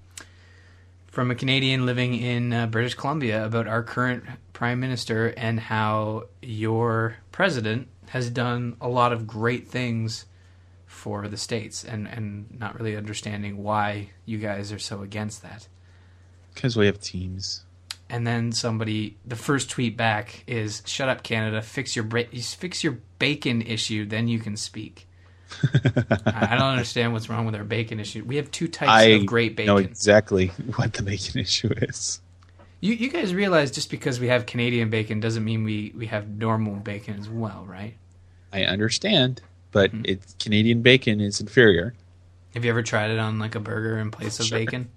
from 1.08 1.30
a 1.30 1.34
Canadian 1.34 1.84
living 1.84 2.14
in 2.14 2.52
uh, 2.52 2.66
British 2.66 2.94
Columbia 2.94 3.44
about 3.44 3.66
our 3.66 3.82
current 3.82 4.24
prime 4.54 4.80
minister 4.80 5.28
and 5.36 5.60
how 5.60 6.24
your 6.40 7.16
president 7.32 7.88
has 8.08 8.30
done 8.30 8.76
a 8.80 8.88
lot 8.88 9.12
of 9.12 9.26
great 9.26 9.68
things 9.68 10.24
for 10.92 11.26
the 11.26 11.36
states 11.36 11.84
and 11.84 12.06
and 12.06 12.46
not 12.60 12.78
really 12.78 12.96
understanding 12.96 13.62
why 13.62 14.10
you 14.26 14.38
guys 14.38 14.70
are 14.70 14.78
so 14.78 15.02
against 15.02 15.42
that. 15.42 15.66
Because 16.54 16.76
we 16.76 16.86
have 16.86 17.00
teams. 17.00 17.64
And 18.10 18.26
then 18.26 18.52
somebody, 18.52 19.16
the 19.24 19.36
first 19.36 19.70
tweet 19.70 19.96
back 19.96 20.44
is, 20.46 20.82
"Shut 20.84 21.08
up, 21.08 21.22
Canada! 21.22 21.62
Fix 21.62 21.96
your 21.96 22.04
bra- 22.04 22.30
fix 22.30 22.84
your 22.84 22.98
bacon 23.18 23.62
issue, 23.62 24.04
then 24.04 24.28
you 24.28 24.38
can 24.38 24.56
speak." 24.56 25.08
I 25.64 26.48
I 26.52 26.56
don't 26.56 26.68
understand 26.68 27.14
what's 27.14 27.28
wrong 27.28 27.46
with 27.46 27.54
our 27.54 27.64
bacon 27.64 27.98
issue. 27.98 28.22
We 28.24 28.36
have 28.36 28.50
two 28.50 28.68
types 28.68 28.90
I 28.90 29.02
of 29.04 29.26
great 29.26 29.56
bacon. 29.56 29.74
know 29.74 29.78
exactly 29.78 30.48
what 30.76 30.92
the 30.92 31.02
bacon 31.02 31.40
issue 31.40 31.70
is. 31.78 32.20
You 32.80 32.92
you 32.94 33.08
guys 33.10 33.34
realize 33.34 33.70
just 33.70 33.90
because 33.90 34.20
we 34.20 34.28
have 34.28 34.44
Canadian 34.44 34.90
bacon 34.90 35.20
doesn't 35.20 35.42
mean 35.42 35.64
we 35.64 35.92
we 35.96 36.06
have 36.06 36.28
normal 36.28 36.74
bacon 36.76 37.18
as 37.18 37.30
well, 37.30 37.64
right? 37.66 37.94
I 38.52 38.64
understand, 38.64 39.40
but 39.72 39.90
Hmm. 39.90 40.02
it's 40.04 40.34
Canadian 40.38 40.82
bacon 40.82 41.20
is 41.20 41.40
inferior. 41.40 41.94
Have 42.54 42.64
you 42.64 42.70
ever 42.70 42.82
tried 42.82 43.10
it 43.10 43.18
on 43.18 43.38
like 43.38 43.54
a 43.54 43.60
burger 43.60 43.98
in 43.98 44.10
place 44.10 44.38
of 44.38 44.46
Sure. 44.46 44.58
bacon? 44.58 44.88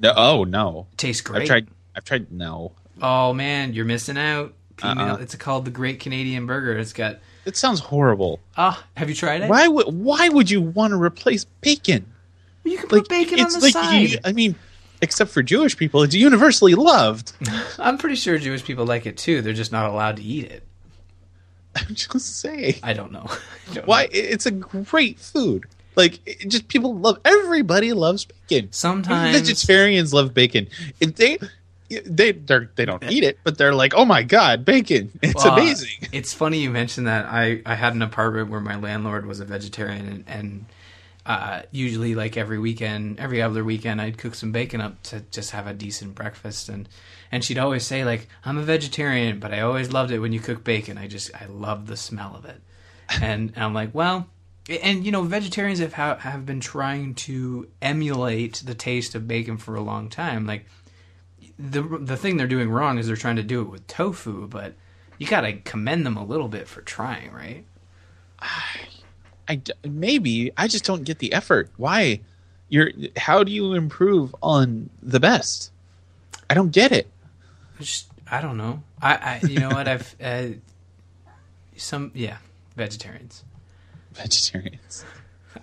No, 0.00 0.12
oh 0.16 0.44
no, 0.44 0.86
It 0.92 0.98
tastes 0.98 1.20
great. 1.22 1.42
I've 1.42 1.46
tried. 1.48 1.66
I've 1.94 2.04
tried. 2.04 2.30
No, 2.32 2.72
Oh 3.02 3.32
man, 3.32 3.72
you're 3.74 3.84
missing 3.84 4.16
out. 4.18 4.54
Uh-uh. 4.82 5.18
it's 5.20 5.34
called 5.34 5.66
the 5.66 5.70
Great 5.70 6.00
Canadian 6.00 6.46
Burger. 6.46 6.78
It's 6.78 6.94
got 6.94 7.18
it 7.44 7.56
sounds 7.56 7.80
horrible. 7.80 8.40
ah. 8.56 8.82
have 8.96 9.08
you 9.10 9.14
tried 9.14 9.42
it? 9.42 9.50
Why 9.50 9.68
would 9.68 9.86
Why 9.94 10.28
would 10.30 10.50
you 10.50 10.60
want 10.62 10.92
to 10.92 11.02
replace 11.02 11.44
bacon? 11.44 12.06
You 12.64 12.78
can 12.78 12.88
put 12.88 13.08
bacon 13.08 13.40
on 13.40 13.50
the 13.52 13.58
like 13.58 13.72
side. 13.72 14.10
you- 14.10 14.18
I 14.24 14.32
mean, 14.32 14.54
except 15.02 15.30
for 15.32 15.42
Jewish 15.42 15.76
people, 15.76 16.02
it's 16.02 16.14
universally 16.14 16.74
loved. 16.74 17.32
I'm 17.78 17.98
pretty 17.98 18.16
sure 18.16 18.38
Jewish 18.38 18.64
people 18.64 18.86
like 18.86 19.04
it 19.06 19.16
too. 19.18 19.42
They're 19.42 19.52
just 19.54 19.72
not 19.72 19.90
allowed 19.90 20.16
to 20.16 20.22
eat 20.22 20.44
it. 20.50 20.62
I'm 21.76 21.94
just 21.94 22.40
saying. 22.40 22.76
I 22.82 22.92
don't 22.92 23.12
know. 23.12 23.26
I 23.70 23.74
don't 23.74 23.86
Why? 23.86 24.02
know. 24.04 24.08
It's 24.12 24.46
a 24.46 24.50
great 24.50 25.18
food. 25.18 25.66
Like 25.96 26.20
it 26.26 26.48
just 26.48 26.68
people 26.68 26.96
love. 26.96 27.18
Everybody 27.24 27.92
loves 27.92 28.24
bacon. 28.24 28.72
Sometimes 28.72 29.36
vegetarians 29.36 30.14
love 30.14 30.32
bacon. 30.32 30.68
If 31.00 31.16
they 31.16 31.38
they 32.06 32.32
they're, 32.32 32.70
they 32.76 32.84
don't 32.84 33.02
eat 33.10 33.24
it, 33.24 33.38
but 33.42 33.58
they're 33.58 33.74
like, 33.74 33.94
oh 33.94 34.04
my 34.04 34.22
god, 34.22 34.64
bacon! 34.64 35.10
It's 35.22 35.44
Well, 35.44 35.54
amazing. 35.54 36.08
It's 36.12 36.32
funny 36.32 36.58
you 36.58 36.70
mentioned 36.70 37.06
that. 37.08 37.26
I 37.26 37.62
I 37.66 37.74
had 37.74 37.94
an 37.94 38.02
apartment 38.02 38.50
where 38.50 38.60
my 38.60 38.76
landlord 38.76 39.26
was 39.26 39.40
a 39.40 39.44
vegetarian, 39.44 40.06
and, 40.06 40.24
and 40.28 40.64
uh, 41.26 41.62
usually 41.72 42.14
like 42.14 42.36
every 42.36 42.58
weekend, 42.58 43.18
every 43.18 43.42
other 43.42 43.64
weekend, 43.64 44.00
I'd 44.00 44.18
cook 44.18 44.36
some 44.36 44.52
bacon 44.52 44.80
up 44.80 45.02
to 45.04 45.22
just 45.32 45.50
have 45.50 45.66
a 45.66 45.74
decent 45.74 46.14
breakfast, 46.14 46.68
and 46.68 46.88
and 47.32 47.44
she'd 47.44 47.58
always 47.58 47.84
say 47.86 48.04
like, 48.04 48.28
I'm 48.44 48.58
a 48.58 48.62
vegetarian, 48.62 49.38
but 49.38 49.52
I 49.52 49.60
always 49.60 49.92
loved 49.92 50.10
it 50.10 50.18
when 50.18 50.32
you 50.32 50.40
cook 50.40 50.64
bacon. 50.64 50.98
I 50.98 51.06
just 51.06 51.30
I 51.34 51.46
love 51.46 51.86
the 51.86 51.96
smell 51.96 52.34
of 52.36 52.44
it, 52.44 52.60
and 53.22 53.52
I'm 53.56 53.74
like, 53.74 53.94
well. 53.94 54.28
And 54.82 55.04
you 55.04 55.10
know, 55.10 55.22
vegetarians 55.22 55.80
have 55.80 55.94
ha- 55.94 56.18
have 56.18 56.46
been 56.46 56.60
trying 56.60 57.14
to 57.14 57.66
emulate 57.82 58.62
the 58.64 58.74
taste 58.74 59.16
of 59.16 59.26
bacon 59.26 59.56
for 59.56 59.74
a 59.74 59.80
long 59.80 60.08
time. 60.08 60.46
Like 60.46 60.66
the 61.58 61.82
the 61.82 62.16
thing 62.16 62.36
they're 62.36 62.46
doing 62.46 62.70
wrong 62.70 62.98
is 62.98 63.08
they're 63.08 63.16
trying 63.16 63.36
to 63.36 63.42
do 63.42 63.62
it 63.62 63.68
with 63.68 63.86
tofu, 63.88 64.46
but 64.46 64.74
you 65.18 65.26
gotta 65.26 65.54
commend 65.54 66.06
them 66.06 66.16
a 66.16 66.24
little 66.24 66.46
bit 66.46 66.68
for 66.68 66.82
trying, 66.82 67.32
right? 67.32 67.64
I 69.50 69.60
maybe 69.84 70.52
I 70.56 70.68
just 70.68 70.84
don't 70.84 71.04
get 71.04 71.18
the 71.18 71.32
effort. 71.32 71.70
Why? 71.76 72.20
You're 72.68 72.92
how 73.16 73.42
do 73.42 73.50
you 73.50 73.74
improve 73.74 74.34
on 74.42 74.90
the 75.02 75.20
best? 75.20 75.72
I 76.48 76.54
don't 76.54 76.70
get 76.70 76.92
it. 76.92 77.08
Just 77.80 78.06
I 78.30 78.40
don't 78.40 78.56
know. 78.56 78.82
I, 79.02 79.14
I 79.14 79.46
you 79.46 79.58
know 79.58 79.70
what 79.70 79.88
I've 79.88 80.14
uh, 80.22 80.48
some 81.76 82.12
yeah 82.14 82.36
vegetarians. 82.76 83.44
Vegetarians. 84.12 85.04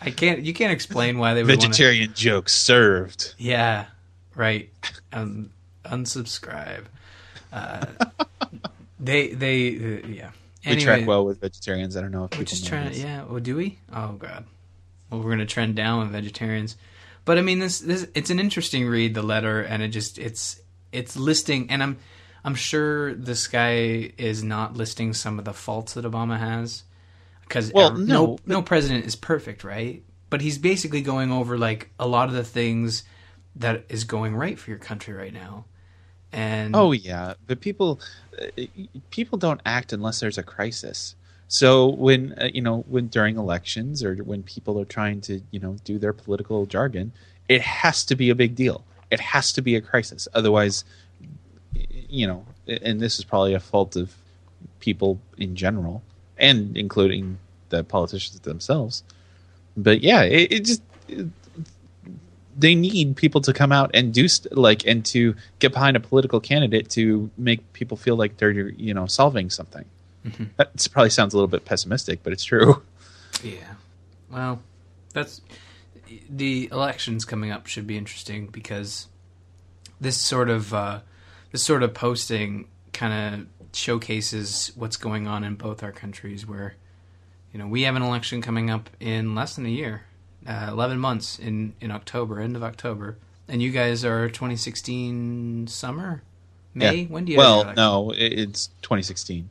I 0.01 0.11
can't 0.11 0.41
you 0.43 0.53
can't 0.53 0.73
explain 0.73 1.17
why 1.17 1.33
they 1.33 1.43
would. 1.43 1.49
Vegetarian 1.49 2.13
jokes 2.13 2.55
served. 2.55 3.35
Yeah, 3.37 3.85
right. 4.35 4.69
Um, 5.13 5.51
unsubscribe. 5.85 6.85
Uh, 7.51 7.85
they 8.99 9.29
they 9.29 9.75
uh, 9.75 10.07
yeah. 10.07 10.31
we 10.65 10.75
track 10.77 11.07
well 11.07 11.25
with 11.25 11.39
vegetarians. 11.39 11.95
I 11.95 12.01
don't 12.01 12.11
know 12.11 12.25
if 12.25 12.37
We're 12.37 12.43
just 12.43 12.67
trying 12.67 12.89
this. 12.89 12.99
yeah. 13.01 13.23
Well, 13.23 13.39
do 13.39 13.55
we? 13.55 13.79
Oh 13.93 14.13
God. 14.13 14.45
Well, 15.09 15.21
we're 15.21 15.31
gonna 15.31 15.45
trend 15.45 15.75
down 15.75 15.99
with 15.99 16.09
vegetarians, 16.09 16.75
but 17.23 17.37
I 17.37 17.41
mean, 17.41 17.59
this 17.59 17.79
this 17.79 18.07
it's 18.13 18.29
an 18.29 18.39
interesting 18.39 18.87
read, 18.87 19.13
the 19.13 19.21
letter, 19.21 19.61
and 19.61 19.81
it 19.81 19.89
just 19.89 20.17
it's 20.17 20.59
it's 20.91 21.15
listing, 21.15 21.69
and 21.69 21.83
I'm 21.83 21.97
I'm 22.43 22.55
sure 22.55 23.13
this 23.13 23.47
guy 23.47 24.11
is 24.17 24.43
not 24.43 24.75
listing 24.75 25.13
some 25.13 25.39
of 25.39 25.45
the 25.45 25.53
faults 25.53 25.93
that 25.93 26.05
Obama 26.05 26.39
has, 26.39 26.83
because 27.41 27.71
Well, 27.73 27.93
no, 27.93 28.25
no 28.25 28.39
no 28.45 28.61
president 28.61 29.05
is 29.05 29.15
perfect, 29.15 29.63
right? 29.63 30.03
But 30.29 30.41
he's 30.41 30.57
basically 30.57 31.01
going 31.01 31.31
over 31.31 31.57
like 31.57 31.89
a 31.99 32.07
lot 32.07 32.29
of 32.29 32.35
the 32.35 32.43
things 32.43 33.03
that 33.55 33.85
is 33.89 34.03
going 34.03 34.35
right 34.35 34.57
for 34.57 34.69
your 34.69 34.79
country 34.79 35.13
right 35.13 35.33
now, 35.33 35.65
and 36.31 36.75
Oh 36.75 36.91
yeah, 36.91 37.33
but 37.45 37.59
people 37.59 37.99
uh, 38.39 38.63
people 39.09 39.37
don't 39.37 39.61
act 39.65 39.93
unless 39.93 40.19
there's 40.19 40.37
a 40.37 40.43
crisis. 40.43 41.15
So 41.47 41.87
when 41.87 42.33
uh, 42.39 42.49
you 42.53 42.61
know 42.61 42.83
when 42.87 43.07
during 43.07 43.37
elections 43.37 44.03
or 44.03 44.15
when 44.15 44.43
people 44.43 44.79
are 44.79 44.85
trying 44.85 45.21
to 45.21 45.41
you 45.51 45.59
know 45.59 45.77
do 45.83 45.97
their 45.97 46.13
political 46.13 46.65
jargon, 46.65 47.13
it 47.47 47.61
has 47.61 48.05
to 48.05 48.15
be 48.15 48.29
a 48.29 48.35
big 48.35 48.55
deal. 48.55 48.83
It 49.11 49.19
has 49.19 49.53
to 49.53 49.61
be 49.61 49.75
a 49.75 49.81
crisis. 49.81 50.27
Otherwise, 50.33 50.83
you 52.09 52.27
know, 52.27 52.45
and 52.67 52.99
this 52.99 53.19
is 53.19 53.25
probably 53.25 53.53
a 53.53 53.59
fault 53.59 53.95
of 53.95 54.13
people 54.79 55.19
in 55.37 55.55
general, 55.55 56.03
and 56.37 56.75
including 56.77 57.37
the 57.69 57.83
politicians 57.83 58.39
themselves. 58.41 59.03
But 59.75 60.01
yeah, 60.01 60.23
it, 60.23 60.51
it 60.51 60.65
just 60.65 60.81
they 62.57 62.73
need 62.73 63.15
people 63.15 63.39
to 63.41 63.53
come 63.53 63.71
out 63.71 63.91
and 63.93 64.13
do 64.13 64.27
st- 64.27 64.57
like 64.57 64.85
and 64.87 65.05
to 65.05 65.35
get 65.59 65.71
behind 65.71 65.95
a 65.95 65.99
political 65.99 66.39
candidate 66.39 66.89
to 66.89 67.29
make 67.37 67.71
people 67.73 67.97
feel 67.97 68.15
like 68.15 68.37
they're 68.37 68.51
you 68.51 68.93
know 68.93 69.05
solving 69.05 69.49
something. 69.49 69.85
Mhm. 70.25 70.49
That 70.57 70.87
probably 70.91 71.11
sounds 71.11 71.33
a 71.33 71.37
little 71.37 71.47
bit 71.47 71.65
pessimistic, 71.65 72.21
but 72.23 72.33
it's 72.33 72.43
true. 72.43 72.81
Yeah. 73.43 73.75
Well, 74.31 74.61
that's 75.13 75.41
the 76.29 76.69
elections 76.71 77.25
coming 77.25 77.51
up 77.51 77.67
should 77.67 77.87
be 77.87 77.97
interesting 77.97 78.47
because 78.47 79.07
this 79.99 80.17
sort 80.17 80.49
of 80.49 80.73
uh, 80.73 80.99
this 81.51 81.63
sort 81.63 81.83
of 81.83 81.93
posting 81.93 82.67
kind 82.93 83.13
of 83.41 83.75
showcases 83.75 84.71
what's 84.75 84.97
going 84.97 85.27
on 85.27 85.43
in 85.43 85.55
both 85.55 85.83
our 85.83 85.91
countries. 85.91 86.45
Where 86.47 86.75
you 87.51 87.59
know 87.59 87.67
we 87.67 87.83
have 87.83 87.95
an 87.95 88.01
election 88.01 88.41
coming 88.41 88.69
up 88.69 88.89
in 88.99 89.35
less 89.35 89.55
than 89.55 89.65
a 89.65 89.69
year, 89.69 90.03
uh, 90.47 90.67
eleven 90.69 90.99
months 90.99 91.39
in 91.39 91.73
in 91.79 91.91
October, 91.91 92.39
end 92.39 92.55
of 92.55 92.63
October, 92.63 93.17
and 93.47 93.61
you 93.61 93.71
guys 93.71 94.03
are 94.03 94.27
2016 94.27 95.67
summer, 95.67 96.23
May. 96.73 96.95
Yeah. 96.95 97.07
When 97.07 97.25
do 97.25 97.31
you? 97.31 97.37
Well, 97.37 97.73
no, 97.75 98.13
it's 98.15 98.67
2016. 98.81 99.49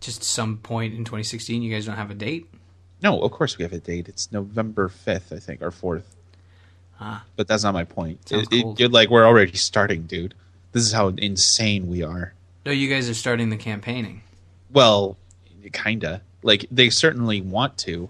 just 0.00 0.22
some 0.22 0.58
point 0.58 0.94
in 0.94 1.04
2016. 1.04 1.62
You 1.62 1.72
guys 1.72 1.86
don't 1.86 1.96
have 1.96 2.10
a 2.10 2.14
date. 2.14 2.48
No, 3.02 3.20
of 3.20 3.30
course 3.32 3.58
we 3.58 3.62
have 3.62 3.72
a 3.72 3.78
date. 3.78 4.08
It's 4.08 4.30
November 4.32 4.88
5th, 4.88 5.34
I 5.34 5.38
think, 5.38 5.62
or 5.62 5.70
4th. 5.70 6.02
Ah. 7.00 7.24
But 7.36 7.46
that's 7.46 7.62
not 7.62 7.74
my 7.74 7.84
point. 7.84 8.32
It- 8.32 8.48
it- 8.50 8.78
you're 8.80 8.88
like, 8.88 9.10
we're 9.10 9.26
already 9.26 9.54
starting, 9.56 10.02
dude. 10.04 10.34
This 10.72 10.82
is 10.84 10.92
how 10.92 11.08
insane 11.08 11.88
we 11.88 12.02
are. 12.02 12.32
No, 12.64 12.72
you 12.72 12.88
guys 12.88 13.08
are 13.08 13.14
starting 13.14 13.50
the 13.50 13.56
campaigning. 13.56 14.22
Well, 14.72 15.16
kinda. 15.72 16.22
Like 16.42 16.66
they 16.70 16.90
certainly 16.90 17.40
want 17.40 17.76
to, 17.78 18.08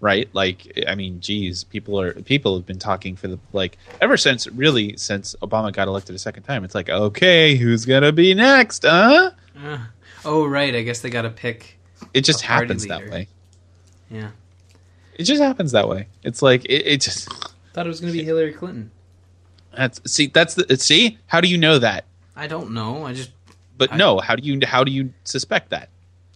right? 0.00 0.28
Like 0.32 0.84
I 0.86 0.94
mean, 0.94 1.20
geez, 1.20 1.64
people 1.64 2.00
are 2.00 2.12
people 2.14 2.54
have 2.56 2.66
been 2.66 2.78
talking 2.78 3.16
for 3.16 3.28
the 3.28 3.38
like 3.52 3.76
ever 4.00 4.16
since 4.16 4.46
really 4.48 4.96
since 4.96 5.34
Obama 5.42 5.72
got 5.72 5.88
elected 5.88 6.14
a 6.14 6.18
second 6.18 6.42
time. 6.44 6.64
It's 6.64 6.74
like, 6.74 6.88
okay, 6.88 7.56
who's 7.56 7.86
gonna 7.86 8.12
be 8.12 8.34
next? 8.34 8.84
Huh? 8.84 9.30
Uh, 9.60 9.78
oh, 10.24 10.46
right. 10.46 10.74
I 10.74 10.82
guess 10.82 11.00
they 11.00 11.10
got 11.10 11.22
to 11.22 11.30
pick. 11.30 11.78
It 12.14 12.22
just 12.22 12.42
happens 12.42 12.86
that 12.86 13.08
way. 13.10 13.28
Yeah, 14.10 14.30
It 15.14 15.24
just 15.24 15.40
happens 15.40 15.72
that 15.72 15.88
way. 15.88 16.08
It's 16.24 16.42
like 16.42 16.64
it, 16.64 16.86
it 16.86 17.00
just 17.00 17.28
thought 17.72 17.86
it 17.86 17.88
was 17.88 18.00
going 18.00 18.12
to 18.12 18.18
be 18.18 18.24
Hillary 18.24 18.52
Clinton. 18.52 18.90
that's 19.76 20.00
see 20.12 20.26
that's 20.26 20.54
the 20.54 20.76
see 20.76 21.18
how 21.26 21.40
do 21.40 21.48
you 21.48 21.56
know 21.58 21.78
that? 21.78 22.04
I 22.34 22.46
don't 22.48 22.72
know. 22.72 23.04
I 23.06 23.12
just 23.12 23.30
But 23.78 23.92
I- 23.92 23.96
no, 23.96 24.18
how 24.18 24.34
do 24.36 24.42
you 24.42 24.58
how 24.66 24.82
do 24.84 24.90
you 24.92 25.12
suspect 25.24 25.70
that? 25.70 25.88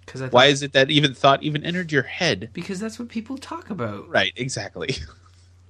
because 0.06 0.30
Why 0.30 0.46
is 0.46 0.62
it 0.62 0.72
that 0.74 0.90
even 0.90 1.14
thought 1.14 1.42
even 1.42 1.64
entered 1.64 1.90
your 1.90 2.02
head? 2.04 2.50
because 2.52 2.78
that's 2.78 2.98
what 2.98 3.08
people 3.08 3.38
talk 3.38 3.70
about. 3.70 4.08
Right, 4.08 4.32
exactly. 4.37 4.96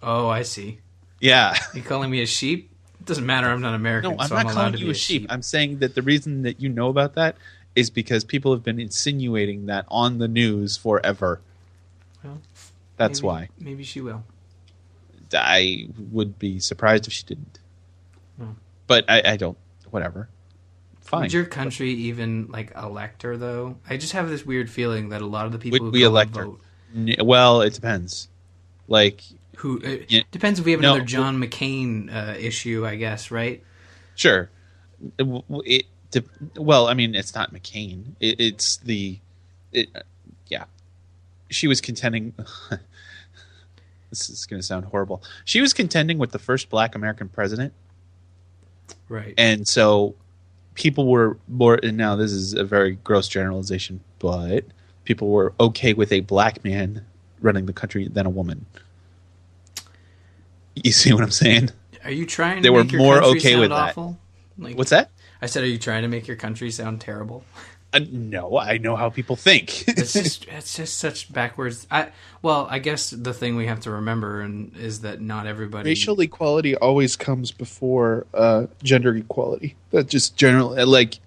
Oh, 0.07 0.29
I 0.29 0.43
see. 0.43 0.81
Yeah. 1.19 1.55
You 1.73 1.81
calling 1.81 2.11
me 2.11 2.21
a 2.21 2.27
sheep? 2.27 2.71
It 3.01 3.07
doesn't 3.07 3.25
matter. 3.25 3.49
I'm 3.49 3.62
not 3.62 3.73
American. 3.75 4.11
No, 4.11 4.17
I'm 4.21 4.29
so 4.29 4.35
not 4.35 4.47
I'm 4.47 4.53
calling 4.53 4.77
you 4.77 4.90
a 4.90 4.95
sheep. 4.95 5.27
I'm 5.31 5.40
saying 5.40 5.79
that 5.79 5.95
the 5.95 6.03
reason 6.03 6.43
that 6.43 6.61
you 6.61 6.69
know 6.69 6.90
about 6.90 7.14
that 7.14 7.37
is 7.75 7.88
because 7.88 8.23
people 8.23 8.53
have 8.53 8.62
been 8.62 8.79
insinuating 8.79 9.64
that 9.64 9.87
on 9.88 10.19
the 10.19 10.29
news 10.29 10.77
forever. 10.77 11.40
Well, 12.25 12.41
That's 12.97 13.21
Maybe- 13.21 13.27
why. 13.27 13.49
Maybe 13.59 13.85
she 13.85 14.01
will. 14.01 14.25
I 15.33 15.89
would 16.13 16.39
be 16.39 16.59
surprised 16.61 17.07
if 17.07 17.13
she 17.13 17.25
didn't. 17.25 17.59
Hmm. 18.39 18.51
But 18.87 19.05
I, 19.09 19.23
I 19.33 19.37
don't. 19.37 19.59
Whatever. 19.91 20.29
Fine. 21.01 21.23
Would 21.23 21.33
your 21.33 21.45
country 21.45 21.91
even 21.91 22.47
like 22.51 22.73
elect 22.77 23.23
her 23.23 23.37
though? 23.37 23.77
I 23.89 23.97
just 23.97 24.13
have 24.13 24.29
this 24.29 24.45
weird 24.47 24.71
feeling 24.71 25.11
that 25.11 25.23
a 25.23 25.27
lot 25.27 25.47
of 25.47 25.53
the 25.53 25.59
people 25.59 25.79
Would 25.81 25.87
who 25.87 25.91
we 25.93 26.03
elect 26.05 26.37
her? 26.37 26.47
vote, 26.47 26.61
well, 27.23 27.61
it 27.63 27.75
depends. 27.75 28.29
Like, 28.89 29.23
who 29.57 29.81
it 29.83 30.31
depends 30.31 30.59
if 30.61 30.65
we 30.67 30.73
have 30.73 30.81
No. 30.81 30.95
another 30.95 31.05
John 31.07 31.41
McCain 31.43 32.15
uh, 32.15 32.35
issue, 32.39 32.87
I 32.87 32.97
guess, 32.97 33.31
right? 33.31 33.63
sure. 34.15 34.51
It, 35.19 35.87
it 36.13 36.25
well, 36.57 36.87
I 36.87 36.95
mean, 36.95 37.15
it's 37.15 37.35
not 37.35 37.53
McCain. 37.53 38.13
It, 38.21 38.41
it's 38.41 38.77
the. 38.79 39.19
She 41.55 41.69
was 41.69 41.81
contending. 41.81 42.35
this 44.11 44.29
is 44.29 44.47
going 44.47 44.61
to 44.61 44.67
sound 44.67 44.87
horrible. 44.87 45.23
She 45.45 45.61
was 45.61 45.73
contending 45.73 46.19
with 46.19 46.33
the 46.33 46.38
first 46.38 46.69
black 46.71 46.95
American 46.95 47.29
president. 47.29 47.73
Right. 49.09 49.35
and 49.38 49.67
so 49.67 50.14
people 50.75 51.07
were 51.09 51.38
more 51.49 51.79
and 51.83 51.97
now 51.97 52.17
this 52.17 52.33
is 52.33 52.53
a 52.55 52.64
very 52.64 52.93
gross 53.05 53.29
generalization 53.29 54.01
but 54.19 54.64
people 55.05 55.29
were 55.29 55.55
okay 55.61 55.95
with 55.95 56.11
a 56.12 56.21
black 56.21 56.64
man 56.64 57.05
running 57.40 57.64
the 57.67 57.73
country 57.73 58.09
than 58.09 58.27
a 58.27 58.31
woman 58.31 58.67
you 60.75 60.90
see 60.93 61.12
what 61.14 61.23
i'm 61.23 61.31
saying 61.31 61.71
Are 62.05 62.11
you 62.11 62.27
trying? 62.27 62.62
They 62.62 62.69
to 62.69 62.73
were 62.73 62.83
make 62.85 62.93
your 62.93 63.01
more 63.01 63.21
country 63.21 63.38
okay 63.38 63.51
sound 63.53 63.61
with 63.61 63.71
that. 63.71 63.88
awful? 63.90 64.19
Like, 64.59 64.77
what's 64.77 64.90
that 64.90 65.11
I 65.40 65.47
said, 65.47 65.62
are 65.64 65.67
you 65.69 65.79
trying 65.79 66.03
to 66.03 66.09
make 66.09 66.27
your 66.27 66.37
country 66.37 66.71
sound 66.71 67.01
terrible? 67.01 67.45
uh, 67.95 68.01
no 68.11 68.59
i 68.59 68.77
know 68.79 68.97
how 68.97 69.09
people 69.09 69.37
think 69.37 69.85
It's 69.89 70.13
just 70.13 70.47
it's 70.49 70.77
just 70.77 70.99
such 70.99 71.33
backwards. 71.33 71.87
I 71.91 72.09
well, 72.43 72.67
I 72.71 72.79
guess 72.79 73.09
the 73.11 73.33
thing 73.33 73.57
we 73.57 73.67
have 73.69 73.81
to 73.81 73.91
remember 73.91 74.43
and 74.43 74.77
is 74.77 75.01
that 75.01 75.23
not 75.23 75.47
everybody. 75.47 75.89
racial 75.89 76.21
equality 76.21 76.77
always 76.77 77.17
comes 77.17 77.53
before 77.53 78.27
uh, 78.35 78.67
gender 78.83 79.17
equality 79.17 79.77
that 79.93 80.09
just 80.09 80.37
generally 80.37 80.85
like 80.85 81.21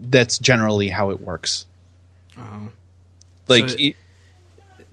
that's 0.00 0.38
generally 0.38 0.88
how 0.90 1.10
it 1.10 1.20
works 1.20 1.66
Oh. 2.38 2.68
like 3.48 3.68
So- 3.70 3.76
it- 3.78 3.96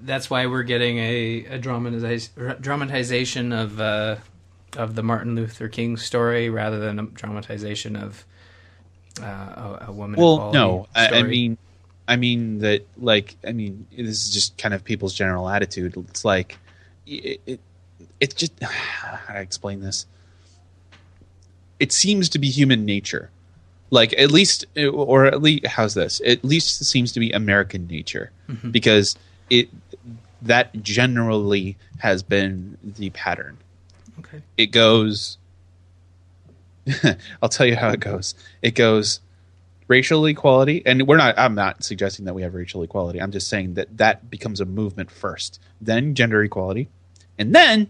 that's 0.02 0.30
why 0.30 0.46
we're 0.46 0.64
getting 0.64 0.98
a, 0.98 1.46
a 1.46 1.58
dramatize, 1.60 2.30
dramatization 2.62 3.52
of 3.52 3.82
uh, 3.82 4.16
of 4.78 4.96
the 4.96 5.04
Martin 5.04 5.36
Luther 5.36 5.68
King 5.68 5.98
story 5.98 6.50
rather 6.50 6.80
than 6.80 7.00
a 7.00 7.04
dramatization 7.04 7.98
of 7.98 8.24
uh, 9.22 9.78
a, 9.82 9.86
a 9.88 9.92
woman. 9.92 10.20
well 10.20 10.52
no 10.54 10.88
I, 10.96 11.08
I 11.20 11.24
mean 11.24 11.58
i 12.08 12.16
mean 12.16 12.60
that 12.60 12.86
like 12.98 13.36
i 13.48 13.52
mean 13.52 13.88
this 13.96 14.26
is 14.26 14.30
just 14.32 14.58
kind 14.58 14.74
of 14.74 14.84
people's 14.84 15.14
general 15.14 15.48
attitude 15.50 15.96
it's 16.10 16.24
like 16.26 16.58
it, 17.06 17.42
it 17.46 17.60
it's 18.20 18.34
just 18.36 18.54
how 18.64 19.12
do 19.12 19.34
i 19.34 19.42
explain 19.42 19.82
this 19.82 20.06
it 21.80 21.92
seems 21.92 22.30
to 22.30 22.40
be 22.40 22.50
human 22.50 22.86
nature 22.86 23.30
like 23.92 24.14
at 24.20 24.32
least 24.32 24.66
or 24.94 25.26
at 25.26 25.42
least 25.42 25.66
how's 25.66 25.94
this 25.94 26.22
at 26.26 26.44
least 26.44 26.82
it 26.82 26.86
seems 26.86 27.12
to 27.14 27.20
be 27.20 27.32
american 27.32 27.88
nature 27.88 28.32
Mm-hmm. 28.50 28.72
because 28.72 29.16
it 29.50 29.70
that 30.42 30.72
generally 30.82 31.78
has 32.00 32.24
been 32.24 32.78
the 32.84 33.10
pattern 33.12 33.58
okay. 34.20 34.42
it 34.58 34.68
goes 34.68 35.38
I'll 37.42 37.50
tell 37.50 37.66
you 37.66 37.76
how 37.76 37.90
it 37.90 38.00
goes. 38.00 38.36
It 38.62 38.76
goes 38.76 39.20
racial 39.88 40.26
equality 40.28 40.84
and 40.86 41.08
we're 41.08 41.18
not 41.18 41.38
I'm 41.38 41.56
not 41.56 41.84
suggesting 41.84 42.26
that 42.26 42.34
we 42.34 42.42
have 42.44 42.54
racial 42.54 42.84
equality. 42.84 43.20
I'm 43.22 43.32
just 43.32 43.48
saying 43.50 43.74
that 43.76 43.98
that 43.98 44.30
becomes 44.30 44.62
a 44.62 44.66
movement 44.66 45.10
first. 45.12 45.60
Then 45.82 46.14
gender 46.16 46.44
equality. 46.44 46.90
And 47.38 47.56
then 47.56 47.90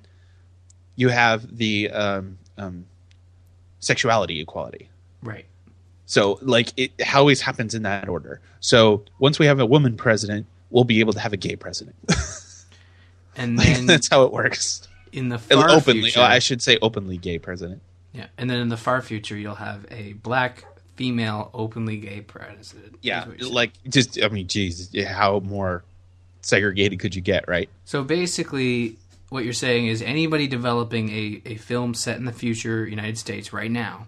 you 0.96 1.10
have 1.10 1.58
the 1.58 1.90
um, 1.92 2.38
um, 2.58 2.86
sexuality 3.80 4.40
equality. 4.42 4.90
Right. 5.24 5.46
So 6.06 6.40
like 6.42 6.72
it 6.78 6.92
always 7.14 7.42
happens 7.42 7.74
in 7.76 7.84
that 7.84 8.08
order. 8.10 8.42
So 8.60 9.04
once 9.20 9.40
we 9.40 9.46
have 9.46 9.60
a 9.60 9.66
woman 9.66 9.98
president, 9.98 10.46
we'll 10.70 10.84
be 10.84 11.00
able 11.00 11.14
to 11.14 11.20
have 11.20 11.34
a 11.34 11.38
gay 11.38 11.56
president. 11.56 11.96
And 13.36 13.58
Like, 13.58 13.86
that's 13.86 14.10
how 14.10 14.24
it 14.24 14.34
works. 14.34 14.88
in 15.14 15.30
the 15.30 15.40
far 15.40 15.70
openly. 15.70 16.04
future, 16.04 16.20
Oh, 16.20 16.24
I 16.24 16.40
should 16.40 16.62
say 16.62 16.78
openly 16.82 17.18
gay 17.18 17.40
president. 17.40 17.82
Yeah, 18.14 18.28
and 18.38 18.50
then 18.50 18.60
in 18.60 18.70
the 18.70 18.78
far 18.78 19.02
future, 19.02 19.38
you'll 19.38 19.56
have 19.56 19.86
a 19.92 20.14
black 20.14 20.66
female 20.96 21.50
openly 21.54 21.98
gay 21.98 22.22
president. 22.22 22.98
Yeah, 23.02 23.28
what 23.28 23.38
you're 23.38 23.40
saying. 23.40 23.54
like 23.54 23.72
just 23.88 24.22
I 24.22 24.30
mean, 24.30 24.48
geez, 24.48 24.90
how 25.06 25.40
more 25.40 25.84
segregated 26.42 27.00
could 27.00 27.16
you 27.16 27.22
get, 27.22 27.48
right? 27.48 27.70
So 27.86 28.04
basically, 28.04 28.98
what 29.30 29.44
you're 29.44 29.54
saying 29.54 29.88
is 29.88 30.02
anybody 30.02 30.48
developing 30.48 31.10
a, 31.10 31.42
a 31.46 31.56
film 31.56 31.94
set 31.94 32.18
in 32.18 32.26
the 32.26 32.32
future 32.32 32.88
United 32.88 33.18
States 33.18 33.54
right 33.54 33.72
now 33.72 34.08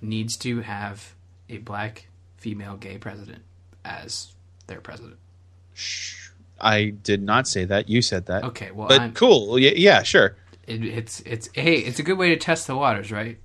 needs 0.00 0.36
to 0.38 0.60
have 0.60 1.14
a 1.48 1.58
black 1.58 2.08
female 2.36 2.76
gay 2.76 2.98
president 2.98 3.42
as 3.84 4.32
their 4.66 4.80
president. 4.80 5.16
Shh. 5.74 6.30
I 6.60 6.90
did 6.90 7.22
not 7.22 7.48
say 7.48 7.64
that. 7.64 7.88
You 7.88 8.02
said 8.02 8.26
that. 8.26 8.44
Okay, 8.44 8.70
well, 8.70 8.88
but 8.88 9.00
I'm, 9.00 9.12
cool. 9.12 9.58
Yeah, 9.58 9.72
yeah, 9.74 10.02
sure. 10.02 10.36
It, 10.72 10.84
it's 10.84 11.20
it's 11.20 11.48
hey, 11.54 11.76
it's 11.76 11.98
a 11.98 12.02
good 12.02 12.18
way 12.18 12.30
to 12.30 12.36
test 12.36 12.66
the 12.66 12.76
waters, 12.76 13.10
right? 13.12 13.38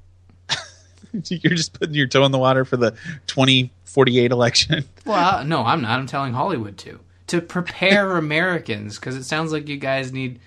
You're 1.29 1.53
just 1.55 1.77
putting 1.79 1.95
your 1.95 2.07
toe 2.07 2.25
in 2.25 2.31
the 2.31 2.37
water 2.37 2.65
for 2.65 2.77
the 2.77 2.91
2048 3.27 4.31
election. 4.31 4.83
Well, 5.05 5.45
no, 5.45 5.63
I'm 5.63 5.81
not. 5.81 5.97
I'm 5.99 6.05
telling 6.07 6.33
Hollywood 6.33 6.77
to 6.79 6.99
to 7.27 7.39
prepare 7.41 8.17
Americans 8.17 8.99
because 8.99 9.15
it 9.15 9.23
sounds 9.23 9.51
like 9.53 9.67
you 9.69 9.77
guys 9.77 10.11
need 10.11 10.39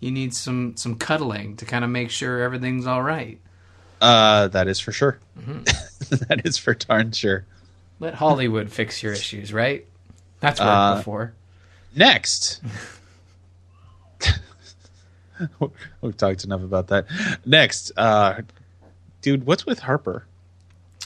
you 0.00 0.10
need 0.10 0.34
some 0.34 0.76
some 0.76 0.96
cuddling 0.96 1.56
to 1.56 1.64
kind 1.64 1.82
of 1.84 1.90
make 1.90 2.10
sure 2.10 2.40
everything's 2.42 2.86
all 2.86 3.02
right. 3.02 3.38
Uh, 4.02 4.48
that 4.48 4.68
is 4.68 4.80
for 4.80 4.92
sure. 4.92 5.18
Mm-hmm. 5.38 5.62
that 6.28 6.44
is 6.44 6.58
for 6.58 6.74
darn 6.74 7.12
sure. 7.12 7.46
Let 8.00 8.14
Hollywood 8.14 8.70
fix 8.70 9.02
your 9.02 9.12
issues, 9.12 9.52
right? 9.52 9.86
That's 10.40 10.58
worked 10.60 10.70
Uh, 10.70 10.96
before. 10.96 11.32
Next. 11.94 12.60
We've 16.00 16.16
talked 16.16 16.44
enough 16.44 16.62
about 16.62 16.88
that. 16.88 17.06
Next, 17.44 17.92
uh, 17.96 18.42
dude, 19.20 19.46
what's 19.46 19.66
with 19.66 19.78
Harper? 19.80 20.26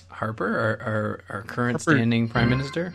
Harper, 0.09 0.46
our, 0.59 0.81
our, 0.87 1.20
our 1.29 1.42
current 1.42 1.83
Harper- 1.83 1.96
standing 1.99 2.29
prime 2.29 2.49
minister. 2.51 2.94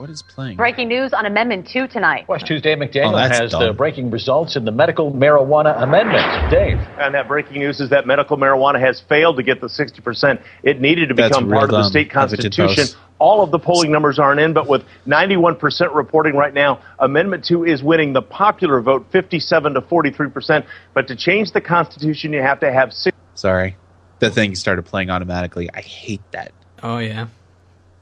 What 0.00 0.08
is 0.08 0.22
playing? 0.22 0.56
Breaking 0.56 0.88
news 0.88 1.12
on 1.12 1.26
Amendment 1.26 1.68
2 1.68 1.86
tonight. 1.86 2.26
West 2.26 2.46
Tuesday, 2.46 2.74
McDaniel 2.74 3.12
Oh, 3.12 3.16
that's 3.16 3.38
has 3.38 3.50
dumb. 3.50 3.64
the 3.64 3.74
breaking 3.74 4.10
results 4.10 4.56
in 4.56 4.64
the 4.64 4.72
medical 4.72 5.12
marijuana 5.12 5.82
amendment. 5.82 6.50
Dave. 6.50 6.78
And 6.98 7.14
that 7.14 7.28
breaking 7.28 7.58
news 7.58 7.80
is 7.80 7.90
that 7.90 8.06
medical 8.06 8.38
marijuana 8.38 8.80
has 8.80 9.02
failed 9.10 9.36
to 9.36 9.42
get 9.42 9.60
the 9.60 9.66
60% 9.66 10.40
it 10.62 10.80
needed 10.80 11.10
to 11.10 11.14
That's 11.14 11.36
become 11.36 11.50
real 11.50 11.58
part 11.60 11.70
of 11.74 11.76
the 11.76 11.90
state 11.90 12.10
constitution. 12.10 12.86
All 13.18 13.44
of 13.44 13.50
the 13.50 13.58
polling 13.58 13.92
numbers 13.92 14.18
aren't 14.18 14.40
in, 14.40 14.54
but 14.54 14.66
with 14.66 14.84
91% 15.06 15.94
reporting 15.94 16.34
right 16.34 16.54
now, 16.54 16.80
Amendment 16.98 17.44
2 17.44 17.66
is 17.66 17.82
winning 17.82 18.14
the 18.14 18.22
popular 18.22 18.80
vote 18.80 19.04
57 19.12 19.74
to 19.74 19.82
43%. 19.82 20.64
But 20.94 21.08
to 21.08 21.14
change 21.16 21.52
the 21.52 21.60
Constitution, 21.60 22.32
you 22.32 22.40
have 22.40 22.60
to 22.60 22.72
have 22.72 22.94
six. 22.94 23.14
Sorry, 23.34 23.76
the 24.18 24.30
thing 24.30 24.54
started 24.54 24.86
playing 24.86 25.10
automatically. 25.10 25.68
I 25.74 25.82
hate 25.82 26.22
that. 26.32 26.52
Oh 26.82 26.96
yeah. 26.96 27.26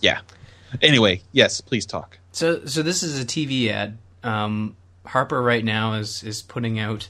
Yeah. 0.01 0.21
Anyway, 0.83 1.23
yes, 1.33 1.61
please 1.61 1.87
talk. 1.87 2.19
So 2.33 2.65
so 2.67 2.83
this 2.83 3.03
is 3.03 3.21
a 3.21 3.25
TV 3.25 3.69
ad. 3.71 3.99
Um, 4.23 4.77
Harper 5.07 5.43
right 5.43 5.65
now 5.65 5.95
is 5.95 6.23
is 6.23 6.43
putting 6.43 6.79
out 6.79 7.09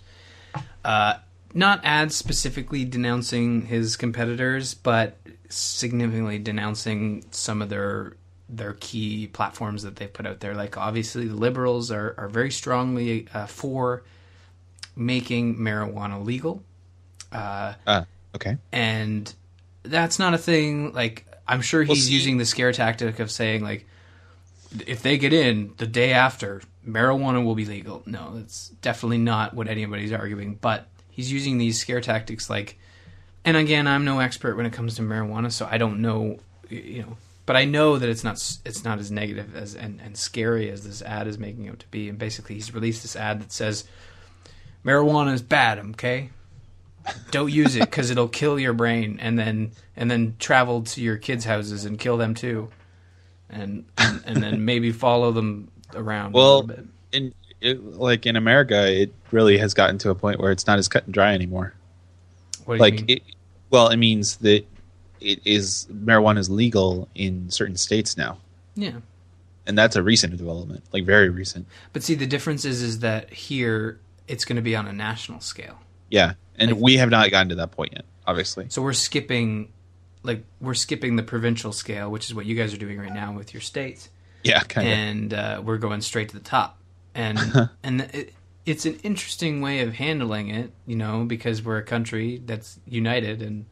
uh, 0.84 1.14
not 1.54 1.80
ads 1.84 2.14
specifically 2.14 2.84
denouncing 2.84 3.62
his 3.66 3.96
competitors, 3.96 4.74
but 4.74 5.16
significantly 5.48 6.38
denouncing 6.38 7.24
some 7.30 7.62
of 7.62 7.68
their 7.68 8.14
their 8.48 8.74
key 8.74 9.26
platforms 9.26 9.82
that 9.82 9.96
they've 9.96 10.12
put 10.12 10.26
out 10.26 10.40
there. 10.40 10.54
Like 10.54 10.76
obviously, 10.78 11.26
the 11.26 11.34
liberals 11.34 11.90
are 11.90 12.14
are 12.18 12.28
very 12.28 12.50
strongly 12.50 13.26
uh, 13.34 13.46
for 13.46 14.04
making 14.96 15.56
marijuana 15.56 16.24
legal. 16.24 16.62
Uh, 17.32 17.74
Uh, 17.86 18.04
okay. 18.34 18.56
and 18.72 19.32
that's 19.82 20.18
not 20.18 20.34
a 20.34 20.38
thing 20.38 20.92
like 20.92 21.24
i'm 21.48 21.62
sure 21.62 21.82
he's 21.82 22.06
see- 22.06 22.12
using 22.12 22.38
the 22.38 22.44
scare 22.44 22.72
tactic 22.72 23.18
of 23.18 23.30
saying 23.30 23.62
like 23.62 23.86
if 24.86 25.02
they 25.02 25.16
get 25.16 25.32
in 25.32 25.72
the 25.78 25.86
day 25.86 26.12
after 26.12 26.60
marijuana 26.86 27.42
will 27.44 27.54
be 27.54 27.64
legal. 27.64 28.02
No 28.06 28.32
that's 28.34 28.68
definitely 28.82 29.18
not 29.18 29.54
what 29.54 29.68
anybody's 29.68 30.12
arguing 30.12 30.58
but 30.60 30.88
he's 31.10 31.32
using 31.32 31.58
these 31.58 31.80
scare 31.80 32.00
tactics 32.00 32.48
like 32.48 32.78
and 33.44 33.56
again 33.56 33.86
i'm 33.86 34.04
no 34.04 34.20
expert 34.20 34.56
when 34.56 34.66
it 34.66 34.72
comes 34.72 34.94
to 34.94 35.02
marijuana 35.02 35.50
so 35.50 35.66
i 35.70 35.78
don't 35.78 36.00
know 36.00 36.38
you 36.68 37.02
know 37.02 37.16
but 37.46 37.56
i 37.56 37.64
know 37.64 37.98
that 37.98 38.08
it's 38.08 38.24
not 38.24 38.34
it's 38.64 38.84
not 38.84 38.98
as 38.98 39.10
negative 39.10 39.56
as 39.56 39.74
and, 39.74 40.00
and 40.00 40.16
scary 40.16 40.70
as 40.70 40.84
this 40.84 41.02
ad 41.02 41.26
is 41.26 41.38
making 41.38 41.64
it 41.64 41.78
to 41.78 41.88
be 41.88 42.08
and 42.08 42.18
basically 42.18 42.54
he's 42.54 42.72
released 42.72 43.02
this 43.02 43.16
ad 43.16 43.40
that 43.40 43.52
says 43.52 43.84
marijuana 44.84 45.32
is 45.32 45.42
bad 45.42 45.78
okay 45.78 46.30
don't 47.30 47.52
use 47.52 47.76
it 47.76 47.80
because 47.82 48.10
it'll 48.10 48.28
kill 48.28 48.58
your 48.58 48.72
brain 48.72 49.18
and 49.20 49.38
then 49.38 49.72
and 49.96 50.10
then 50.10 50.36
travel 50.38 50.82
to 50.82 51.00
your 51.02 51.16
kids' 51.16 51.44
houses 51.44 51.84
and 51.84 51.98
kill 51.98 52.16
them 52.16 52.34
too, 52.34 52.68
and 53.50 53.84
and, 53.98 54.22
and 54.26 54.42
then 54.42 54.64
maybe 54.64 54.92
follow 54.92 55.32
them 55.32 55.70
around. 55.94 56.34
a 56.34 56.36
Well, 56.36 56.60
little 56.62 56.66
bit. 56.68 56.86
in 57.12 57.34
it, 57.60 57.84
like 57.96 58.26
in 58.26 58.36
America, 58.36 58.90
it 58.90 59.12
really 59.32 59.58
has 59.58 59.74
gotten 59.74 59.98
to 59.98 60.10
a 60.10 60.14
point 60.14 60.40
where 60.40 60.52
it's 60.52 60.66
not 60.66 60.78
as 60.78 60.88
cut 60.88 61.04
and 61.04 61.14
dry 61.14 61.34
anymore. 61.34 61.74
what 62.64 62.74
do 62.78 62.84
you 62.84 62.90
like 62.90 63.10
it 63.10 63.22
well 63.70 63.88
it 63.88 63.96
means 63.96 64.36
that 64.38 64.64
it 65.20 65.40
is 65.44 65.86
marijuana 65.92 66.38
is 66.38 66.48
legal 66.48 67.08
in 67.14 67.50
certain 67.50 67.76
states 67.76 68.16
now 68.16 68.38
yeah, 68.76 68.92
and 69.66 69.76
that's 69.76 69.96
a 69.96 70.02
recent 70.02 70.36
development 70.36 70.84
like 70.92 71.04
very 71.04 71.28
recent 71.28 71.66
but 71.92 72.02
see 72.04 72.14
the 72.14 72.26
difference 72.26 72.64
is 72.64 72.80
is 72.82 73.00
that 73.00 73.30
here 73.32 73.98
it's 74.28 74.44
going 74.44 74.56
to 74.56 74.62
be 74.62 74.76
on 74.76 74.86
a 74.86 74.92
national 74.92 75.40
scale. 75.40 75.78
Yeah 76.10 76.34
and 76.56 76.72
Like- 76.72 76.80
we 76.80 76.96
have 76.96 77.10
not 77.10 77.30
gotten 77.30 77.48
to 77.50 77.54
that 77.56 77.70
point 77.72 77.92
yet 77.92 78.04
obviously 78.26 78.66
So 78.68 78.82
we're 78.82 78.92
skipping, 78.92 79.72
like 80.22 80.44
we're 80.60 80.74
skipping 80.74 81.16
the 81.16 81.22
provincial 81.22 81.72
scale, 81.72 82.10
which 82.10 82.26
is 82.26 82.34
what 82.34 82.44
you 82.46 82.54
guys 82.56 82.74
are 82.74 82.78
doing 82.78 82.98
right 82.98 83.12
now 83.12 83.32
with 83.32 83.54
your 83.54 83.60
states. 83.62 84.08
yeah 84.44 84.60
kind 84.60 84.86
of 84.86 84.92
and 84.92 85.34
uh, 85.34 85.62
we're 85.64 85.78
going 85.78 86.00
straight 86.02 86.28
to 86.30 86.34
the 86.36 86.44
top. 86.44 86.78
And 87.14 87.38
and 87.82 88.02
it, 88.12 88.34
it's 88.66 88.84
an 88.84 88.96
interesting 89.02 89.62
way 89.62 89.80
of 89.80 89.94
handling 89.94 90.50
it, 90.50 90.72
you 90.86 90.94
know, 90.96 91.24
because 91.24 91.62
we're 91.62 91.78
a 91.78 91.82
country 91.82 92.42
that's 92.44 92.78
united, 92.86 93.40
and 93.40 93.62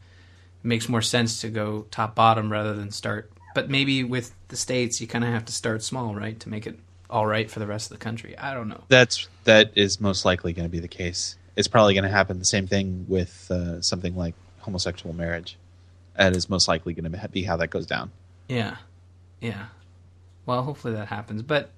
it 0.63 0.67
makes 0.67 0.89
more 0.89 1.03
sense 1.03 1.39
to 1.41 1.49
go 1.49 1.85
top 1.91 2.15
bottom 2.15 2.51
rather 2.51 2.73
than 2.73 2.89
start. 2.89 3.31
But 3.53 3.69
maybe 3.69 4.03
with 4.03 4.33
the 4.47 4.57
states, 4.57 4.99
you 4.99 5.05
kind 5.07 5.23
of 5.23 5.29
have 5.31 5.45
to 5.45 5.53
start 5.53 5.83
small, 5.83 6.15
right, 6.15 6.39
to 6.39 6.49
make 6.49 6.65
it 6.65 6.79
all 7.11 7.27
right 7.27 7.49
for 7.49 7.59
the 7.59 7.67
rest 7.67 7.91
of 7.91 7.97
the 7.99 8.03
country. 8.03 8.35
I 8.37 8.53
don't 8.55 8.67
know. 8.69 8.83
that's 8.89 9.27
that 9.43 9.71
is 9.75 10.01
most 10.01 10.25
likely 10.25 10.51
going 10.51 10.65
to 10.67 10.71
be 10.71 10.79
the 10.79 10.87
case 10.87 11.35
it's 11.57 11.67
probably 11.67 11.93
going 11.93 12.05
to 12.05 12.09
happen 12.09 12.39
the 12.39 12.45
same 12.45 12.67
thing 12.67 13.05
with 13.09 13.51
uh, 13.51 13.81
something 13.81 14.15
like 14.15 14.35
homosexual 14.59 15.13
marriage 15.13 15.57
that 16.15 16.35
is 16.35 16.49
most 16.49 16.67
likely 16.69 16.93
going 16.93 17.11
to 17.11 17.27
be 17.27 17.43
how 17.43 17.57
that 17.57 17.69
goes 17.69 17.85
down 17.85 18.11
Yeah, 18.47 18.77
yeah. 19.41 19.65
Well, 20.45 20.63
hopefully 20.63 20.93
that 20.93 21.07
happens. 21.09 21.41
But 21.41 21.69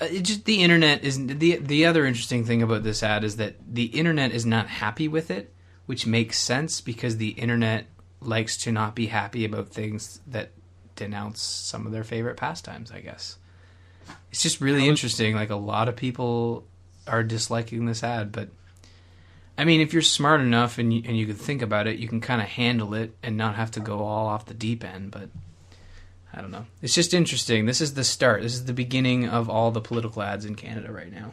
uh, 0.00 0.06
it 0.06 0.22
just 0.22 0.44
the 0.44 0.62
internet 0.62 1.04
is 1.04 1.24
the 1.26 1.56
the 1.56 1.86
other 1.86 2.04
interesting 2.04 2.44
thing 2.44 2.62
about 2.62 2.82
this 2.82 3.02
ad 3.02 3.24
is 3.24 3.36
that 3.36 3.54
the 3.66 3.84
internet 3.84 4.32
is 4.32 4.44
not 4.44 4.68
happy 4.68 5.08
with 5.08 5.30
it, 5.30 5.52
which 5.86 6.06
makes 6.06 6.38
sense 6.38 6.80
because 6.80 7.16
the 7.16 7.30
internet 7.30 7.86
likes 8.20 8.56
to 8.56 8.72
not 8.72 8.94
be 8.94 9.06
happy 9.06 9.44
about 9.44 9.68
things 9.68 10.20
that 10.26 10.50
denounce 10.96 11.40
some 11.40 11.86
of 11.86 11.92
their 11.92 12.04
favorite 12.04 12.36
pastimes. 12.36 12.90
I 12.90 13.00
guess 13.00 13.38
it's 14.30 14.42
just 14.42 14.60
really 14.60 14.88
interesting. 14.88 15.34
Like 15.34 15.50
a 15.50 15.56
lot 15.56 15.88
of 15.88 15.96
people 15.96 16.64
are 17.06 17.22
disliking 17.22 17.86
this 17.86 18.02
ad, 18.02 18.32
but. 18.32 18.48
I 19.56 19.64
mean, 19.64 19.80
if 19.80 19.92
you're 19.92 20.02
smart 20.02 20.40
enough 20.40 20.78
and 20.78 20.92
you, 20.92 21.02
and 21.06 21.16
you 21.16 21.26
can 21.26 21.36
think 21.36 21.62
about 21.62 21.86
it, 21.86 21.98
you 21.98 22.08
can 22.08 22.20
kind 22.20 22.40
of 22.40 22.48
handle 22.48 22.94
it 22.94 23.14
and 23.22 23.36
not 23.36 23.54
have 23.54 23.70
to 23.72 23.80
go 23.80 24.00
all 24.00 24.26
off 24.26 24.46
the 24.46 24.54
deep 24.54 24.84
end. 24.84 25.10
But 25.10 25.28
I 26.32 26.40
don't 26.40 26.50
know. 26.50 26.66
It's 26.82 26.94
just 26.94 27.14
interesting. 27.14 27.66
This 27.66 27.80
is 27.80 27.94
the 27.94 28.04
start. 28.04 28.42
This 28.42 28.54
is 28.54 28.64
the 28.64 28.72
beginning 28.72 29.28
of 29.28 29.48
all 29.48 29.70
the 29.70 29.80
political 29.80 30.22
ads 30.22 30.44
in 30.44 30.56
Canada 30.56 30.90
right 30.90 31.12
now. 31.12 31.32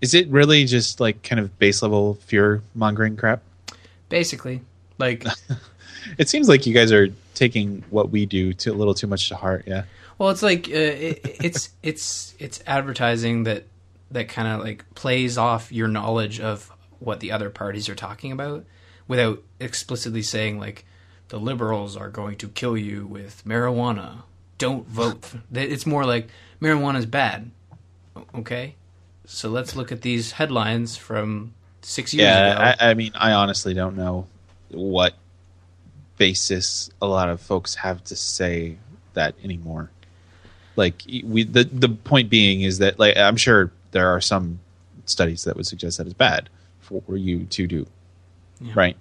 is 0.00 0.14
it 0.14 0.28
really 0.28 0.64
just 0.64 1.00
like 1.00 1.22
kind 1.22 1.40
of 1.40 1.58
base 1.58 1.82
level 1.82 2.14
fear 2.14 2.62
mongering 2.74 3.16
crap 3.16 3.42
Basically, 4.08 4.60
like, 4.98 5.24
it 6.18 6.28
seems 6.28 6.48
like 6.48 6.64
you 6.64 6.72
guys 6.72 6.92
are 6.92 7.08
taking 7.34 7.82
what 7.90 8.10
we 8.10 8.24
do 8.24 8.52
to 8.52 8.70
a 8.70 8.74
little 8.74 8.94
too 8.94 9.08
much 9.08 9.28
to 9.30 9.34
heart 9.34 9.64
yeah 9.66 9.82
well, 10.18 10.30
it's 10.30 10.42
like 10.42 10.68
uh, 10.68 10.72
it, 10.72 11.20
it's 11.42 11.70
it's 11.82 12.34
it's 12.38 12.62
advertising 12.66 13.44
that 13.44 13.64
that 14.10 14.28
kind 14.28 14.48
of 14.48 14.60
like 14.60 14.84
plays 14.94 15.36
off 15.36 15.72
your 15.72 15.88
knowledge 15.88 16.40
of 16.40 16.72
what 16.98 17.20
the 17.20 17.32
other 17.32 17.50
parties 17.50 17.88
are 17.88 17.94
talking 17.94 18.32
about 18.32 18.64
without 19.08 19.42
explicitly 19.60 20.22
saying 20.22 20.58
like 20.58 20.84
the 21.28 21.38
liberals 21.38 21.96
are 21.96 22.08
going 22.08 22.36
to 22.36 22.48
kill 22.48 22.76
you 22.76 23.06
with 23.06 23.42
marijuana. 23.44 24.22
Don't 24.58 24.86
vote. 24.86 25.32
It's 25.52 25.86
more 25.86 26.04
like 26.04 26.28
marijuana 26.60 26.98
is 26.98 27.06
bad. 27.06 27.50
Okay, 28.34 28.76
so 29.26 29.50
let's 29.50 29.76
look 29.76 29.92
at 29.92 30.02
these 30.02 30.32
headlines 30.32 30.96
from 30.96 31.52
six 31.82 32.14
years 32.14 32.28
ago. 32.28 32.36
Yeah, 32.36 32.76
I, 32.80 32.90
I 32.90 32.94
mean, 32.94 33.12
I 33.14 33.32
honestly 33.32 33.74
don't 33.74 33.96
know 33.96 34.26
what 34.70 35.14
basis 36.16 36.90
a 37.02 37.06
lot 37.06 37.28
of 37.28 37.40
folks 37.40 37.74
have 37.74 38.02
to 38.04 38.16
say 38.16 38.78
that 39.12 39.34
anymore. 39.44 39.90
Like 40.76 41.02
we, 41.06 41.44
the 41.44 41.64
the 41.64 41.88
point 41.88 42.30
being 42.30 42.62
is 42.62 42.78
that 42.78 42.98
like 42.98 43.16
I'm 43.16 43.36
sure 43.36 43.72
there 43.92 44.08
are 44.08 44.20
some 44.20 44.60
studies 45.04 45.44
that 45.44 45.56
would 45.56 45.66
suggest 45.66 45.98
that 45.98 46.06
it's 46.06 46.14
bad 46.14 46.48
for 46.86 47.16
you 47.16 47.44
to 47.46 47.66
do, 47.66 47.86
Yeah. 48.60 48.72
right? 48.74 48.96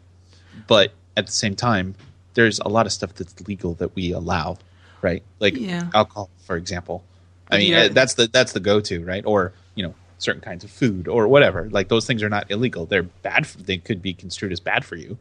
But 0.68 0.94
at 1.18 1.26
the 1.28 1.32
same 1.32 1.56
time, 1.56 1.96
there's 2.34 2.60
a 2.60 2.68
lot 2.68 2.86
of 2.86 2.92
stuff 2.92 3.14
that's 3.14 3.40
legal 3.48 3.74
that 3.76 3.96
we 3.96 4.12
allow, 4.12 4.58
right? 5.02 5.24
Like 5.40 5.58
Yeah. 5.58 5.90
alcohol, 5.94 6.30
for 6.46 6.56
example. 6.58 7.04
I 7.52 7.58
mean, 7.58 7.72
Yeah. 7.72 7.82
uh, 7.84 7.90
that's 7.90 8.16
the 8.16 8.28
that's 8.28 8.54
the 8.54 8.60
go 8.60 8.80
to, 8.82 9.04
right? 9.04 9.24
Or 9.26 9.54
you 9.76 9.84
know, 9.84 9.94
certain 10.18 10.42
kinds 10.42 10.64
of 10.64 10.72
food 10.72 11.08
or 11.08 11.28
whatever. 11.28 11.70
Like 11.70 11.90
those 11.90 12.06
things 12.08 12.24
are 12.24 12.30
not 12.30 12.50
illegal. 12.50 12.86
They're 12.86 13.04
bad. 13.04 13.46
For, 13.46 13.58
they 13.60 13.78
could 13.78 14.02
be 14.02 14.14
construed 14.14 14.52
as 14.52 14.60
bad 14.60 14.84
for 14.86 14.96
you, 14.96 15.18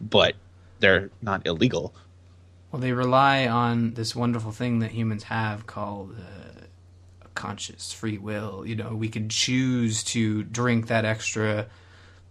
but 0.00 0.34
they're 0.80 1.10
not 1.20 1.46
illegal. 1.46 1.94
Well, 2.72 2.80
they 2.80 2.92
rely 2.92 3.46
on 3.48 3.94
this 3.94 4.14
wonderful 4.14 4.52
thing 4.52 4.78
that 4.78 4.92
humans 4.92 5.24
have 5.24 5.66
called 5.66 6.16
uh, 6.18 6.62
a 7.24 7.28
conscious 7.34 7.92
free 7.92 8.16
will. 8.16 8.64
You 8.64 8.76
know, 8.76 8.94
we 8.94 9.08
can 9.08 9.28
choose 9.28 10.04
to 10.04 10.44
drink 10.44 10.86
that 10.86 11.04
extra 11.04 11.66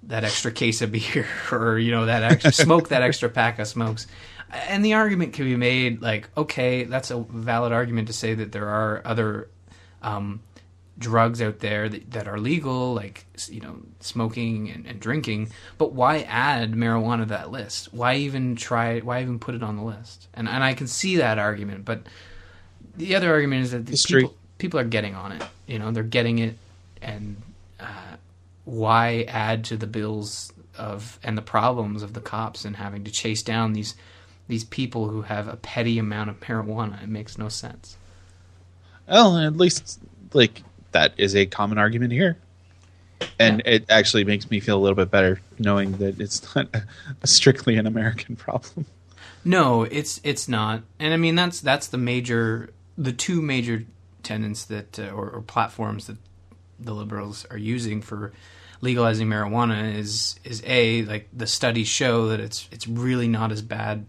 that 0.04 0.24
extra 0.24 0.52
case 0.52 0.82
of 0.82 0.92
beer, 0.94 1.28
or 1.52 1.78
you 1.78 1.92
know, 1.92 2.06
that 2.06 2.24
extra 2.24 2.52
smoke 2.52 2.90
that 2.90 3.02
extra 3.02 3.30
pack 3.42 3.60
of 3.60 3.68
smokes. 3.68 4.08
And 4.52 4.84
the 4.84 4.96
argument 4.96 5.34
can 5.34 5.46
be 5.46 5.56
made 5.56 6.02
like, 6.02 6.28
okay, 6.36 6.84
that's 6.84 7.12
a 7.12 7.20
valid 7.20 7.72
argument 7.72 8.08
to 8.08 8.14
say 8.14 8.34
that 8.34 8.52
there 8.52 8.68
are 8.68 9.02
other 9.06 9.48
um, 10.02 10.42
drugs 10.98 11.42
out 11.42 11.60
there 11.60 11.88
that, 11.88 12.12
that 12.12 12.28
are 12.28 12.40
legal, 12.40 12.94
like 12.94 13.26
you 13.48 13.62
know, 13.62 13.78
smoking 14.00 14.70
and, 14.70 14.86
and 14.86 15.00
drinking. 15.00 15.52
But 15.78 15.94
why 15.94 16.22
add 16.22 16.74
marijuana 16.74 17.20
to 17.20 17.26
that 17.28 17.52
list? 17.52 17.94
Why 17.94 18.16
even 18.16 18.56
try? 18.56 19.00
Why 19.00 19.22
even 19.22 19.40
put 19.40 19.56
it 19.56 19.64
on 19.64 19.78
the 19.78 19.84
list? 19.84 20.28
And 20.34 20.48
and 20.48 20.64
I 20.64 20.74
can 20.74 20.88
see 20.88 21.18
that 21.18 21.40
argument, 21.40 21.86
but 21.86 22.04
the 22.96 23.16
other 23.16 23.32
argument 23.32 23.64
is 23.64 23.72
that 23.72 23.86
people 23.88 24.36
people 24.58 24.80
are 24.80 24.86
getting 24.86 25.16
on 25.16 25.32
it. 25.32 25.44
You 25.68 25.80
know, 25.80 25.92
they're 25.92 26.04
getting 26.04 26.40
it, 26.40 26.56
and 27.02 27.42
uh, 27.80 28.18
why 28.69 29.25
add 29.27 29.63
to 29.65 29.77
the 29.77 29.88
bills 29.88 30.53
of 30.77 31.19
and 31.23 31.38
the 31.38 31.41
problems 31.41 32.03
of 32.03 32.13
the 32.13 32.21
cops 32.21 32.63
and 32.63 32.75
having 32.75 33.03
to 33.03 33.12
chase 33.12 33.41
down 33.41 33.73
these 33.73 33.95
these 34.47 34.63
people 34.63 35.10
who 35.10 35.23
have 35.23 35.47
a 35.47 35.58
petty 35.58 35.97
amount 35.97 36.29
of 36.29 36.39
marijuana? 36.39 37.01
It 37.03 37.10
makes 37.10 37.38
no 37.38 37.49
sense. 37.49 37.97
Well, 39.08 39.38
at 39.38 39.58
least 39.58 39.99
like 40.34 40.63
that 40.91 41.13
is 41.17 41.36
a 41.36 41.47
common 41.47 41.79
argument 41.79 42.13
here, 42.13 42.38
and 43.39 43.63
it 43.65 43.86
actually 43.89 44.23
makes 44.23 44.49
me 44.49 44.60
feel 44.60 44.77
a 44.77 44.82
little 44.82 44.95
bit 44.95 45.10
better 45.10 45.41
knowing 45.58 45.93
that 45.93 46.19
it's 46.19 46.55
not 46.55 46.67
a, 46.73 47.27
strictly 47.27 47.75
an 47.75 47.88
American 47.88 48.36
problem. 48.36 48.86
No, 49.43 49.84
it's 49.84 50.21
it's 50.23 50.47
not, 50.47 50.84
and 50.99 51.13
I 51.13 51.17
mean 51.17 51.36
that's 51.36 51.60
that's 51.60 51.88
the 51.88 51.97
major, 51.97 52.69
the 52.97 53.13
two 53.13 53.41
major 53.41 53.86
tenets 54.21 54.65
that 54.65 54.99
uh, 54.99 55.10
or, 55.10 55.29
or 55.29 55.41
platforms 55.41 56.05
that 56.08 56.17
the 56.79 56.93
liberals 56.93 57.45
are 57.49 57.58
using 57.58 58.01
for 58.01 58.32
legalizing 58.82 59.28
marijuana 59.28 59.96
is 59.96 60.39
is 60.44 60.63
a 60.65 61.04
like 61.04 61.28
the 61.34 61.48
studies 61.48 61.88
show 61.88 62.30
that 62.30 62.39
it's 62.39 62.68
it's 62.72 62.88
really 62.88 63.28
not 63.28 63.52
as 63.52 63.62
bad 63.62 64.06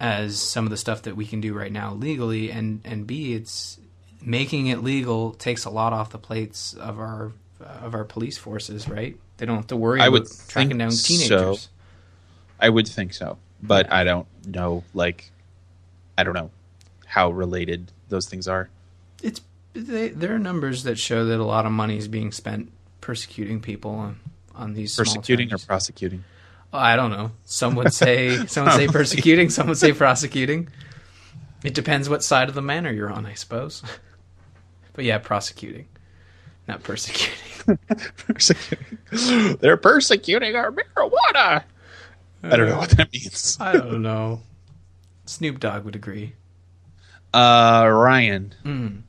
as 0.00 0.40
some 0.40 0.64
of 0.64 0.70
the 0.70 0.76
stuff 0.76 1.02
that 1.02 1.16
we 1.16 1.24
can 1.24 1.40
do 1.40 1.54
right 1.54 1.72
now 1.72 1.94
legally, 1.94 2.50
and 2.50 2.80
and 2.84 3.06
b 3.06 3.34
it's 3.34 3.78
making 4.20 4.66
it 4.66 4.82
legal 4.82 5.32
takes 5.32 5.64
a 5.64 5.70
lot 5.70 5.92
off 5.92 6.10
the 6.10 6.18
plates 6.18 6.74
of 6.74 6.98
our 6.98 7.32
of 7.60 7.94
our 7.94 8.04
police 8.04 8.36
forces, 8.36 8.88
right? 8.88 9.16
They 9.36 9.46
don't 9.46 9.56
have 9.56 9.66
to 9.68 9.76
worry 9.76 10.00
I 10.00 10.06
about 10.06 10.12
would 10.12 10.30
tracking 10.48 10.70
think 10.70 10.78
down 10.78 10.90
so. 10.90 11.56
I 12.60 12.68
would 12.68 12.88
think 12.88 13.14
so, 13.14 13.38
but 13.62 13.92
I 13.92 14.04
don't 14.04 14.26
know. 14.46 14.84
Like, 14.94 15.30
I 16.16 16.24
don't 16.24 16.34
know 16.34 16.50
how 17.06 17.30
related 17.30 17.92
those 18.08 18.26
things 18.26 18.48
are. 18.48 18.70
It's 19.22 19.40
they, 19.72 20.08
there 20.08 20.34
are 20.34 20.38
numbers 20.38 20.84
that 20.84 20.98
show 20.98 21.24
that 21.26 21.40
a 21.40 21.44
lot 21.44 21.66
of 21.66 21.72
money 21.72 21.98
is 21.98 22.08
being 22.08 22.32
spent 22.32 22.70
persecuting 23.04 23.60
people 23.60 23.90
on 23.92 24.18
on 24.54 24.72
these 24.72 24.96
Persecuting 24.96 25.52
or 25.52 25.58
prosecuting? 25.58 26.24
Oh, 26.72 26.78
I 26.78 26.96
don't 26.96 27.10
know. 27.10 27.32
Some 27.44 27.74
would 27.76 27.92
say 27.92 28.46
some 28.46 28.64
would 28.64 28.72
say 28.74 28.88
persecuting. 28.88 29.50
Some 29.50 29.68
would 29.68 29.76
say 29.78 29.92
prosecuting. 29.92 30.68
It 31.62 31.74
depends 31.74 32.08
what 32.08 32.22
side 32.24 32.48
of 32.48 32.54
the 32.54 32.62
manor 32.62 32.90
you're 32.92 33.10
on, 33.12 33.26
I 33.26 33.34
suppose. 33.34 33.82
But 34.94 35.04
yeah, 35.04 35.18
prosecuting, 35.18 35.86
not 36.66 36.82
persecuting. 36.82 37.78
persecuting. 38.16 39.56
They're 39.60 39.76
persecuting 39.76 40.56
our 40.56 40.72
marijuana. 40.72 41.64
I 42.42 42.56
don't 42.56 42.68
know 42.68 42.78
what 42.78 42.90
that 42.90 43.12
means. 43.12 43.56
I 43.60 43.72
don't 43.72 44.02
know. 44.02 44.40
Snoop 45.26 45.58
Dogg 45.60 45.84
would 45.84 45.96
agree. 45.96 46.34
Uh, 47.32 47.88
Ryan, 47.90 48.54
Mm, 48.64 49.00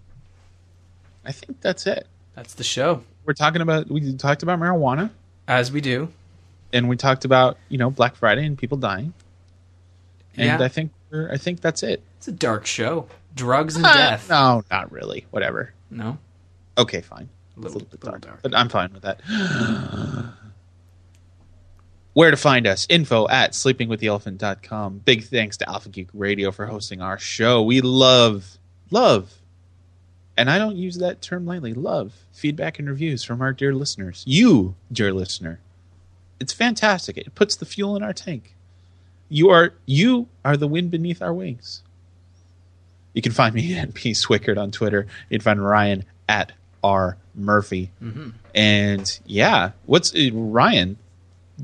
I 1.25 1.31
think 1.31 1.61
that's 1.61 1.85
it. 1.85 2.07
that's 2.33 2.53
the 2.55 2.63
show, 2.63 3.03
We're 3.25 3.33
talking 3.33 3.61
about 3.61 3.89
we 3.89 4.13
talked 4.13 4.43
about 4.43 4.59
marijuana, 4.59 5.09
as 5.47 5.71
we 5.71 5.81
do. 5.81 6.09
and 6.73 6.87
we 6.89 6.95
talked 6.95 7.25
about 7.25 7.57
you 7.69 7.77
know 7.77 7.89
Black 7.89 8.15
Friday 8.15 8.45
and 8.45 8.57
people 8.57 8.77
dying, 8.77 9.13
and 10.35 10.59
Yeah. 10.59 10.65
I 10.65 10.67
think 10.69 10.91
we're, 11.11 11.31
I 11.31 11.37
think 11.37 11.61
that's 11.61 11.81
it. 11.83 12.01
It's 12.17 12.27
a 12.27 12.31
dark 12.31 12.65
show. 12.65 13.07
Drugs 13.35 13.75
and 13.75 13.85
Ah, 13.85 13.93
death. 13.93 14.29
no, 14.29 14.63
not 14.71 14.91
really. 14.91 15.25
Whatever. 15.31 15.73
No, 15.89 16.17
Okay, 16.77 17.01
fine. 17.01 17.29
a 17.57 17.59
little, 17.59 17.77
a 17.77 17.79
little 17.79 17.87
bit 17.89 17.99
dark, 18.01 18.21
dark. 18.21 18.39
but 18.41 18.55
I'm 18.55 18.69
fine 18.69 18.93
with 18.93 19.01
that. 19.03 19.21
Where 22.13 22.31
to 22.31 22.37
find 22.37 22.65
us? 22.65 22.87
Info 22.89 23.27
at 23.27 23.51
sleepingwiththeelephant.com. 23.51 24.99
Big 24.99 25.23
thanks 25.25 25.57
to 25.57 25.69
Alpha 25.69 25.89
Geek 25.89 26.07
Radio 26.13 26.51
for 26.51 26.65
hosting 26.65 27.01
our 27.01 27.19
show. 27.19 27.61
We 27.61 27.81
love, 27.81 28.57
love, 28.89 29.33
and 30.37 30.49
I 30.49 30.57
don't 30.57 30.75
use 30.75 30.97
that 30.97 31.21
term 31.21 31.45
lightly, 31.45 31.73
love 31.73 32.13
feedback 32.31 32.79
and 32.79 32.89
reviews 32.89 33.23
from 33.23 33.41
our 33.41 33.53
dear 33.53 33.73
listeners. 33.73 34.23
You, 34.27 34.75
dear 34.91 35.13
listener. 35.13 35.59
It's 36.39 36.53
fantastic. 36.53 37.17
It 37.17 37.33
puts 37.35 37.55
the 37.55 37.65
fuel 37.65 37.95
in 37.95 38.03
our 38.03 38.13
tank. 38.13 38.55
You 39.29 39.49
are 39.49 39.73
you 39.85 40.27
are 40.43 40.57
the 40.57 40.67
wind 40.67 40.91
beneath 40.91 41.21
our 41.21 41.33
wings. 41.33 41.81
You 43.13 43.21
can 43.21 43.31
find 43.31 43.55
me 43.55 43.75
at 43.77 43.93
P 43.93 44.11
Swickard 44.11 44.57
on 44.57 44.71
Twitter. 44.71 45.07
You 45.29 45.39
can 45.39 45.43
find 45.43 45.65
Ryan 45.65 46.03
at 46.27 46.51
R 46.83 47.17
Murphy. 47.33 47.91
And 48.53 49.19
yeah, 49.25 49.71
what's 49.85 50.13
uh, 50.13 50.29
Ryan? 50.33 50.97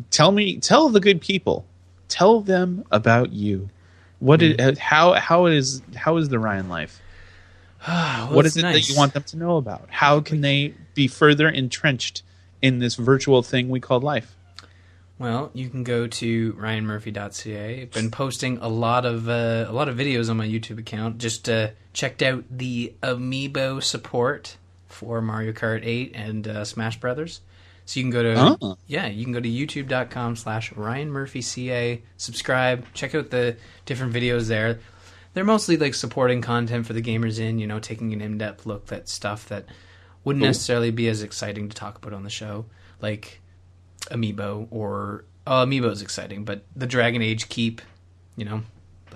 Tell 0.09 0.31
me, 0.31 0.57
tell 0.57 0.89
the 0.89 1.01
good 1.01 1.19
people, 1.19 1.65
tell 2.07 2.39
them 2.39 2.85
about 2.91 3.33
you. 3.33 3.69
What 4.19 4.41
it, 4.41 4.61
uh, 4.61 4.75
how 4.79 5.13
how 5.13 5.47
is 5.47 5.81
how 5.95 6.17
is 6.17 6.29
the 6.29 6.39
Ryan 6.39 6.69
life? 6.69 7.01
Well, 7.87 8.35
what 8.35 8.45
it's 8.45 8.55
is 8.55 8.63
it 8.63 8.67
that 8.67 8.89
you 8.89 8.95
want 8.95 9.13
them 9.13 9.23
to 9.23 9.37
know 9.37 9.57
about? 9.57 9.87
How 9.89 10.19
can 10.21 10.41
they 10.41 10.73
be 10.93 11.07
further 11.07 11.49
entrenched 11.49 12.23
in 12.61 12.79
this 12.79 12.95
virtual 12.95 13.41
thing 13.41 13.69
we 13.69 13.79
call 13.79 13.99
life? 13.99 14.35
Well, 15.17 15.51
you 15.53 15.69
can 15.69 15.83
go 15.83 16.07
to 16.07 16.53
ryanmurphy.ca. 16.53 17.81
I've 17.83 17.91
been 17.91 18.09
posting 18.11 18.57
a 18.57 18.67
lot 18.67 19.05
of 19.05 19.29
uh, 19.29 19.65
a 19.67 19.71
lot 19.71 19.87
of 19.87 19.95
videos 19.97 20.29
on 20.29 20.37
my 20.37 20.47
YouTube 20.47 20.79
account. 20.79 21.19
Just 21.19 21.47
uh, 21.49 21.69
checked 21.93 22.21
out 22.23 22.43
the 22.49 22.93
amiibo 23.03 23.83
support 23.83 24.57
for 24.87 25.21
Mario 25.21 25.51
Kart 25.51 25.81
8 25.85 26.11
and 26.15 26.47
uh, 26.47 26.65
Smash 26.65 26.99
Brothers. 26.99 27.41
So 27.85 27.99
you 27.99 28.03
can 28.05 28.11
go 28.11 28.23
to 28.23 28.57
Oh. 28.61 28.77
yeah, 28.87 29.07
you 29.07 29.23
can 29.23 29.33
go 29.33 29.39
to 29.39 29.49
youtube.com 29.49 30.35
slash 30.37 30.71
ryanmurphyca, 30.73 32.01
subscribe, 32.17 32.85
check 32.93 33.13
out 33.15 33.29
the 33.31 33.57
different 33.85 34.13
videos 34.13 34.47
there. 34.47 34.79
They're 35.33 35.43
mostly 35.43 35.77
like 35.77 35.93
supporting 35.93 36.41
content 36.41 36.85
for 36.85 36.93
the 36.93 37.01
gamers 37.01 37.39
in, 37.39 37.59
you 37.59 37.67
know, 37.67 37.79
taking 37.79 38.13
an 38.13 38.21
in-depth 38.21 38.65
look 38.65 38.91
at 38.91 39.07
stuff 39.07 39.47
that 39.49 39.65
wouldn't 40.23 40.41
Cool. 40.41 40.49
necessarily 40.49 40.91
be 40.91 41.07
as 41.07 41.23
exciting 41.23 41.69
to 41.69 41.75
talk 41.75 41.97
about 41.97 42.13
on 42.13 42.23
the 42.23 42.29
show. 42.29 42.65
Like 43.01 43.41
amiibo 44.09 44.67
or 44.71 45.25
oh, 45.47 45.65
amiibo 45.65 45.91
is 45.91 46.01
exciting, 46.01 46.43
but 46.45 46.63
the 46.75 46.87
Dragon 46.87 47.21
Age 47.21 47.49
keep, 47.49 47.81
you 48.35 48.45
know, 48.45 48.61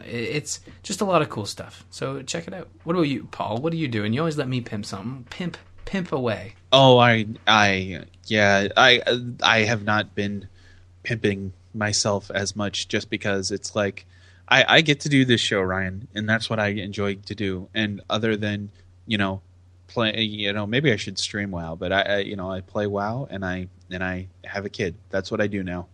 it's 0.06 0.60
just 0.84 1.02
a 1.02 1.06
lot 1.06 1.22
of 1.22 1.30
cool 1.30 1.46
stuff. 1.46 1.86
So 1.90 2.22
check 2.22 2.48
it 2.48 2.54
out. 2.54 2.68
What 2.84 2.96
about 2.96 3.04
you, 3.04 3.26
Paul? 3.32 3.58
What 3.58 3.74
are 3.74 3.78
you 3.78 3.88
doing? 3.88 4.14
You 4.14 4.22
always 4.22 4.38
let 4.38 4.48
me 4.48 4.62
pimp 4.62 4.86
something. 4.86 5.26
Pimp, 5.30 5.58
pimp 5.86 6.12
away. 6.12 6.56
Oh, 6.72 6.98
I, 6.98 7.26
I, 7.48 8.02
yeah, 8.26 8.68
I, 8.76 9.02
I 9.42 9.60
have 9.60 9.84
not 9.84 10.16
been 10.16 10.48
pimping 11.04 11.54
myself 11.74 12.32
as 12.34 12.56
much 12.56 12.88
just 12.88 13.10
because 13.10 13.52
it's 13.52 13.76
like 13.76 14.06
I, 14.48 14.78
I 14.78 14.82
get 14.82 15.00
to 15.02 15.10
do 15.10 15.26
this 15.26 15.42
show, 15.42 15.62
Ryan, 15.62 16.08
and 16.14 16.30
that's 16.30 16.50
what 16.50 16.60
I 16.60 16.68
enjoy 16.68 17.16
to 17.16 17.36
do. 17.36 17.68
And 17.74 18.02
other 18.10 18.36
than 18.38 18.70
you 19.08 19.18
know, 19.18 19.42
play, 19.88 20.22
you 20.22 20.52
know, 20.54 20.66
maybe 20.66 20.92
I 20.92 20.96
should 20.96 21.18
stream 21.20 21.52
WoW, 21.52 21.76
but 21.76 21.92
I, 21.92 22.02
I 22.02 22.18
you 22.20 22.36
know, 22.36 22.52
I 22.52 22.62
play 22.62 22.88
WoW 22.88 23.28
and 23.30 23.46
I 23.46 23.68
and 23.92 24.04
I 24.04 24.28
have 24.44 24.66
a 24.66 24.70
kid. 24.70 24.96
That's 25.10 25.30
what 25.32 25.42
I 25.42 25.48
do 25.48 25.64
now. 25.64 25.88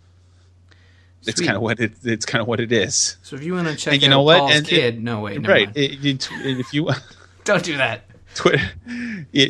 It's 1.23 1.39
kind 1.39 1.55
of 1.55 1.61
what 1.61 1.79
it, 1.79 1.93
it's 2.03 2.25
kind 2.25 2.41
of 2.41 2.47
what 2.47 2.59
it 2.59 2.71
is. 2.71 3.17
So 3.21 3.35
if 3.35 3.43
you 3.43 3.53
want 3.53 3.67
to 3.67 3.75
check 3.75 3.93
And 3.93 4.01
you 4.01 4.07
out 4.07 4.11
know 4.11 4.21
what? 4.23 4.39
Paul's 4.39 4.55
And- 4.55 4.67
kid, 4.67 5.03
no 5.03 5.19
wait, 5.21 5.45
right? 5.47 5.69
It- 5.75 6.03
it- 6.03 6.29
if 6.43 6.73
you 6.73 6.89
don't 7.43 7.63
do 7.63 7.77
that. 7.77 8.05
Twitter. 8.33 8.71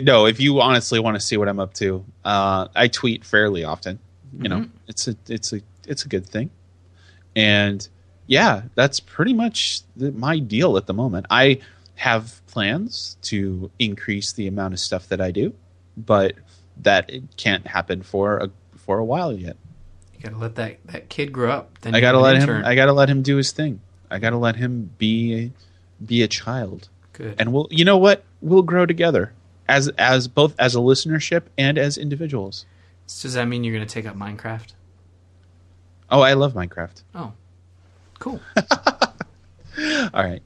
No, 0.03 0.25
if 0.25 0.39
you 0.39 0.59
honestly 0.59 0.99
want 0.99 1.15
to 1.15 1.21
see 1.21 1.37
what 1.37 1.47
I'm 1.47 1.59
up 1.59 1.73
to, 1.75 2.03
uh, 2.25 2.67
I 2.75 2.87
tweet 2.87 3.23
fairly 3.23 3.63
often. 3.63 3.99
You 4.39 4.49
know, 4.49 4.65
it's 4.87 5.07
a 5.07 5.15
it's 5.27 5.53
a 5.53 5.61
it's 5.87 6.03
a 6.03 6.07
good 6.07 6.25
thing, 6.25 6.49
and 7.35 7.87
yeah, 8.31 8.61
that's 8.75 9.01
pretty 9.01 9.33
much 9.33 9.81
the, 9.97 10.13
my 10.13 10.39
deal 10.39 10.77
at 10.77 10.87
the 10.87 10.93
moment. 10.93 11.25
I 11.29 11.59
have 11.95 12.39
plans 12.47 13.17
to 13.23 13.69
increase 13.77 14.31
the 14.31 14.47
amount 14.47 14.73
of 14.73 14.79
stuff 14.79 15.09
that 15.09 15.19
I 15.19 15.31
do, 15.31 15.53
but 15.97 16.35
that 16.77 17.11
can't 17.35 17.67
happen 17.67 18.01
for 18.01 18.37
a 18.37 18.49
for 18.77 18.99
a 18.99 19.03
while 19.03 19.33
yet. 19.33 19.57
You 20.15 20.21
gotta 20.23 20.37
let 20.37 20.55
that, 20.55 20.77
that 20.85 21.09
kid 21.09 21.33
grow 21.33 21.51
up. 21.51 21.77
Then 21.81 21.93
I 21.93 21.99
gotta 21.99 22.19
let 22.19 22.37
him. 22.37 22.63
I 22.63 22.73
gotta 22.73 22.93
let 22.93 23.09
him 23.09 23.21
do 23.21 23.35
his 23.35 23.51
thing. 23.51 23.81
I 24.09 24.17
gotta 24.19 24.37
let 24.37 24.55
him 24.55 24.91
be 24.97 25.51
be 26.05 26.21
a 26.23 26.27
child 26.29 26.87
Good. 27.11 27.35
and 27.37 27.51
we'll 27.51 27.67
you 27.69 27.83
know 27.83 27.97
what 27.97 28.23
we'll 28.39 28.63
grow 28.63 28.85
together 28.85 29.33
as 29.67 29.89
as 29.97 30.29
both 30.29 30.55
as 30.57 30.73
a 30.73 30.79
listenership 30.79 31.43
and 31.57 31.77
as 31.77 31.97
individuals 31.97 32.65
Does 33.21 33.33
that 33.33 33.45
mean 33.49 33.63
you're 33.63 33.73
gonna 33.75 33.85
take 33.85 34.07
up 34.07 34.15
Minecraft? 34.15 34.73
oh 36.09 36.21
i 36.21 36.33
love 36.33 36.53
minecraft 36.53 37.03
Oh, 37.13 37.33
cool. 38.21 38.39
all 40.13 40.13
right 40.13 40.41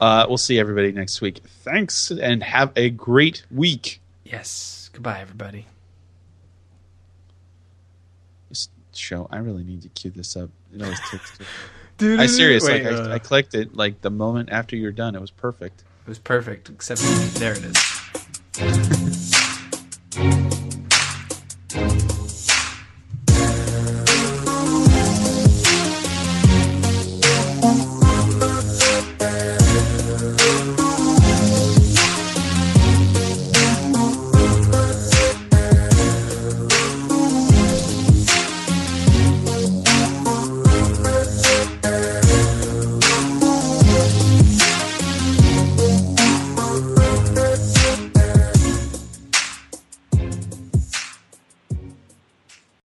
uh, 0.00 0.26
we'll 0.28 0.36
see 0.36 0.58
everybody 0.58 0.90
next 0.92 1.20
week 1.20 1.40
thanks 1.62 2.10
and 2.10 2.42
have 2.42 2.72
a 2.76 2.90
great 2.90 3.44
week 3.50 4.00
yes. 4.24 4.90
Goodbye, 4.92 5.20
everybody. 5.20 5.66
this 8.48 8.68
show 8.92 9.28
i 9.30 9.38
really 9.38 9.62
need 9.64 9.82
to 9.82 9.88
cue 9.90 10.10
this 10.10 10.36
up 10.36 10.50
it 10.74 10.82
always 10.82 10.98
takes 11.10 11.38
i 12.00 12.26
seriously 12.26 12.82
like, 12.82 12.92
uh, 12.92 13.08
I, 13.08 13.14
I 13.14 13.18
clicked 13.20 13.54
it 13.54 13.76
like 13.76 14.00
the 14.00 14.10
moment 14.10 14.48
after 14.50 14.74
you're 14.76 14.90
done 14.92 15.14
it 15.14 15.20
was 15.20 15.30
perfect 15.30 15.84
It 16.02 16.08
was 16.08 16.18
perfect, 16.18 16.68
except 16.68 17.00
there 17.38 17.52
it 17.52 17.64
is. 17.64 17.76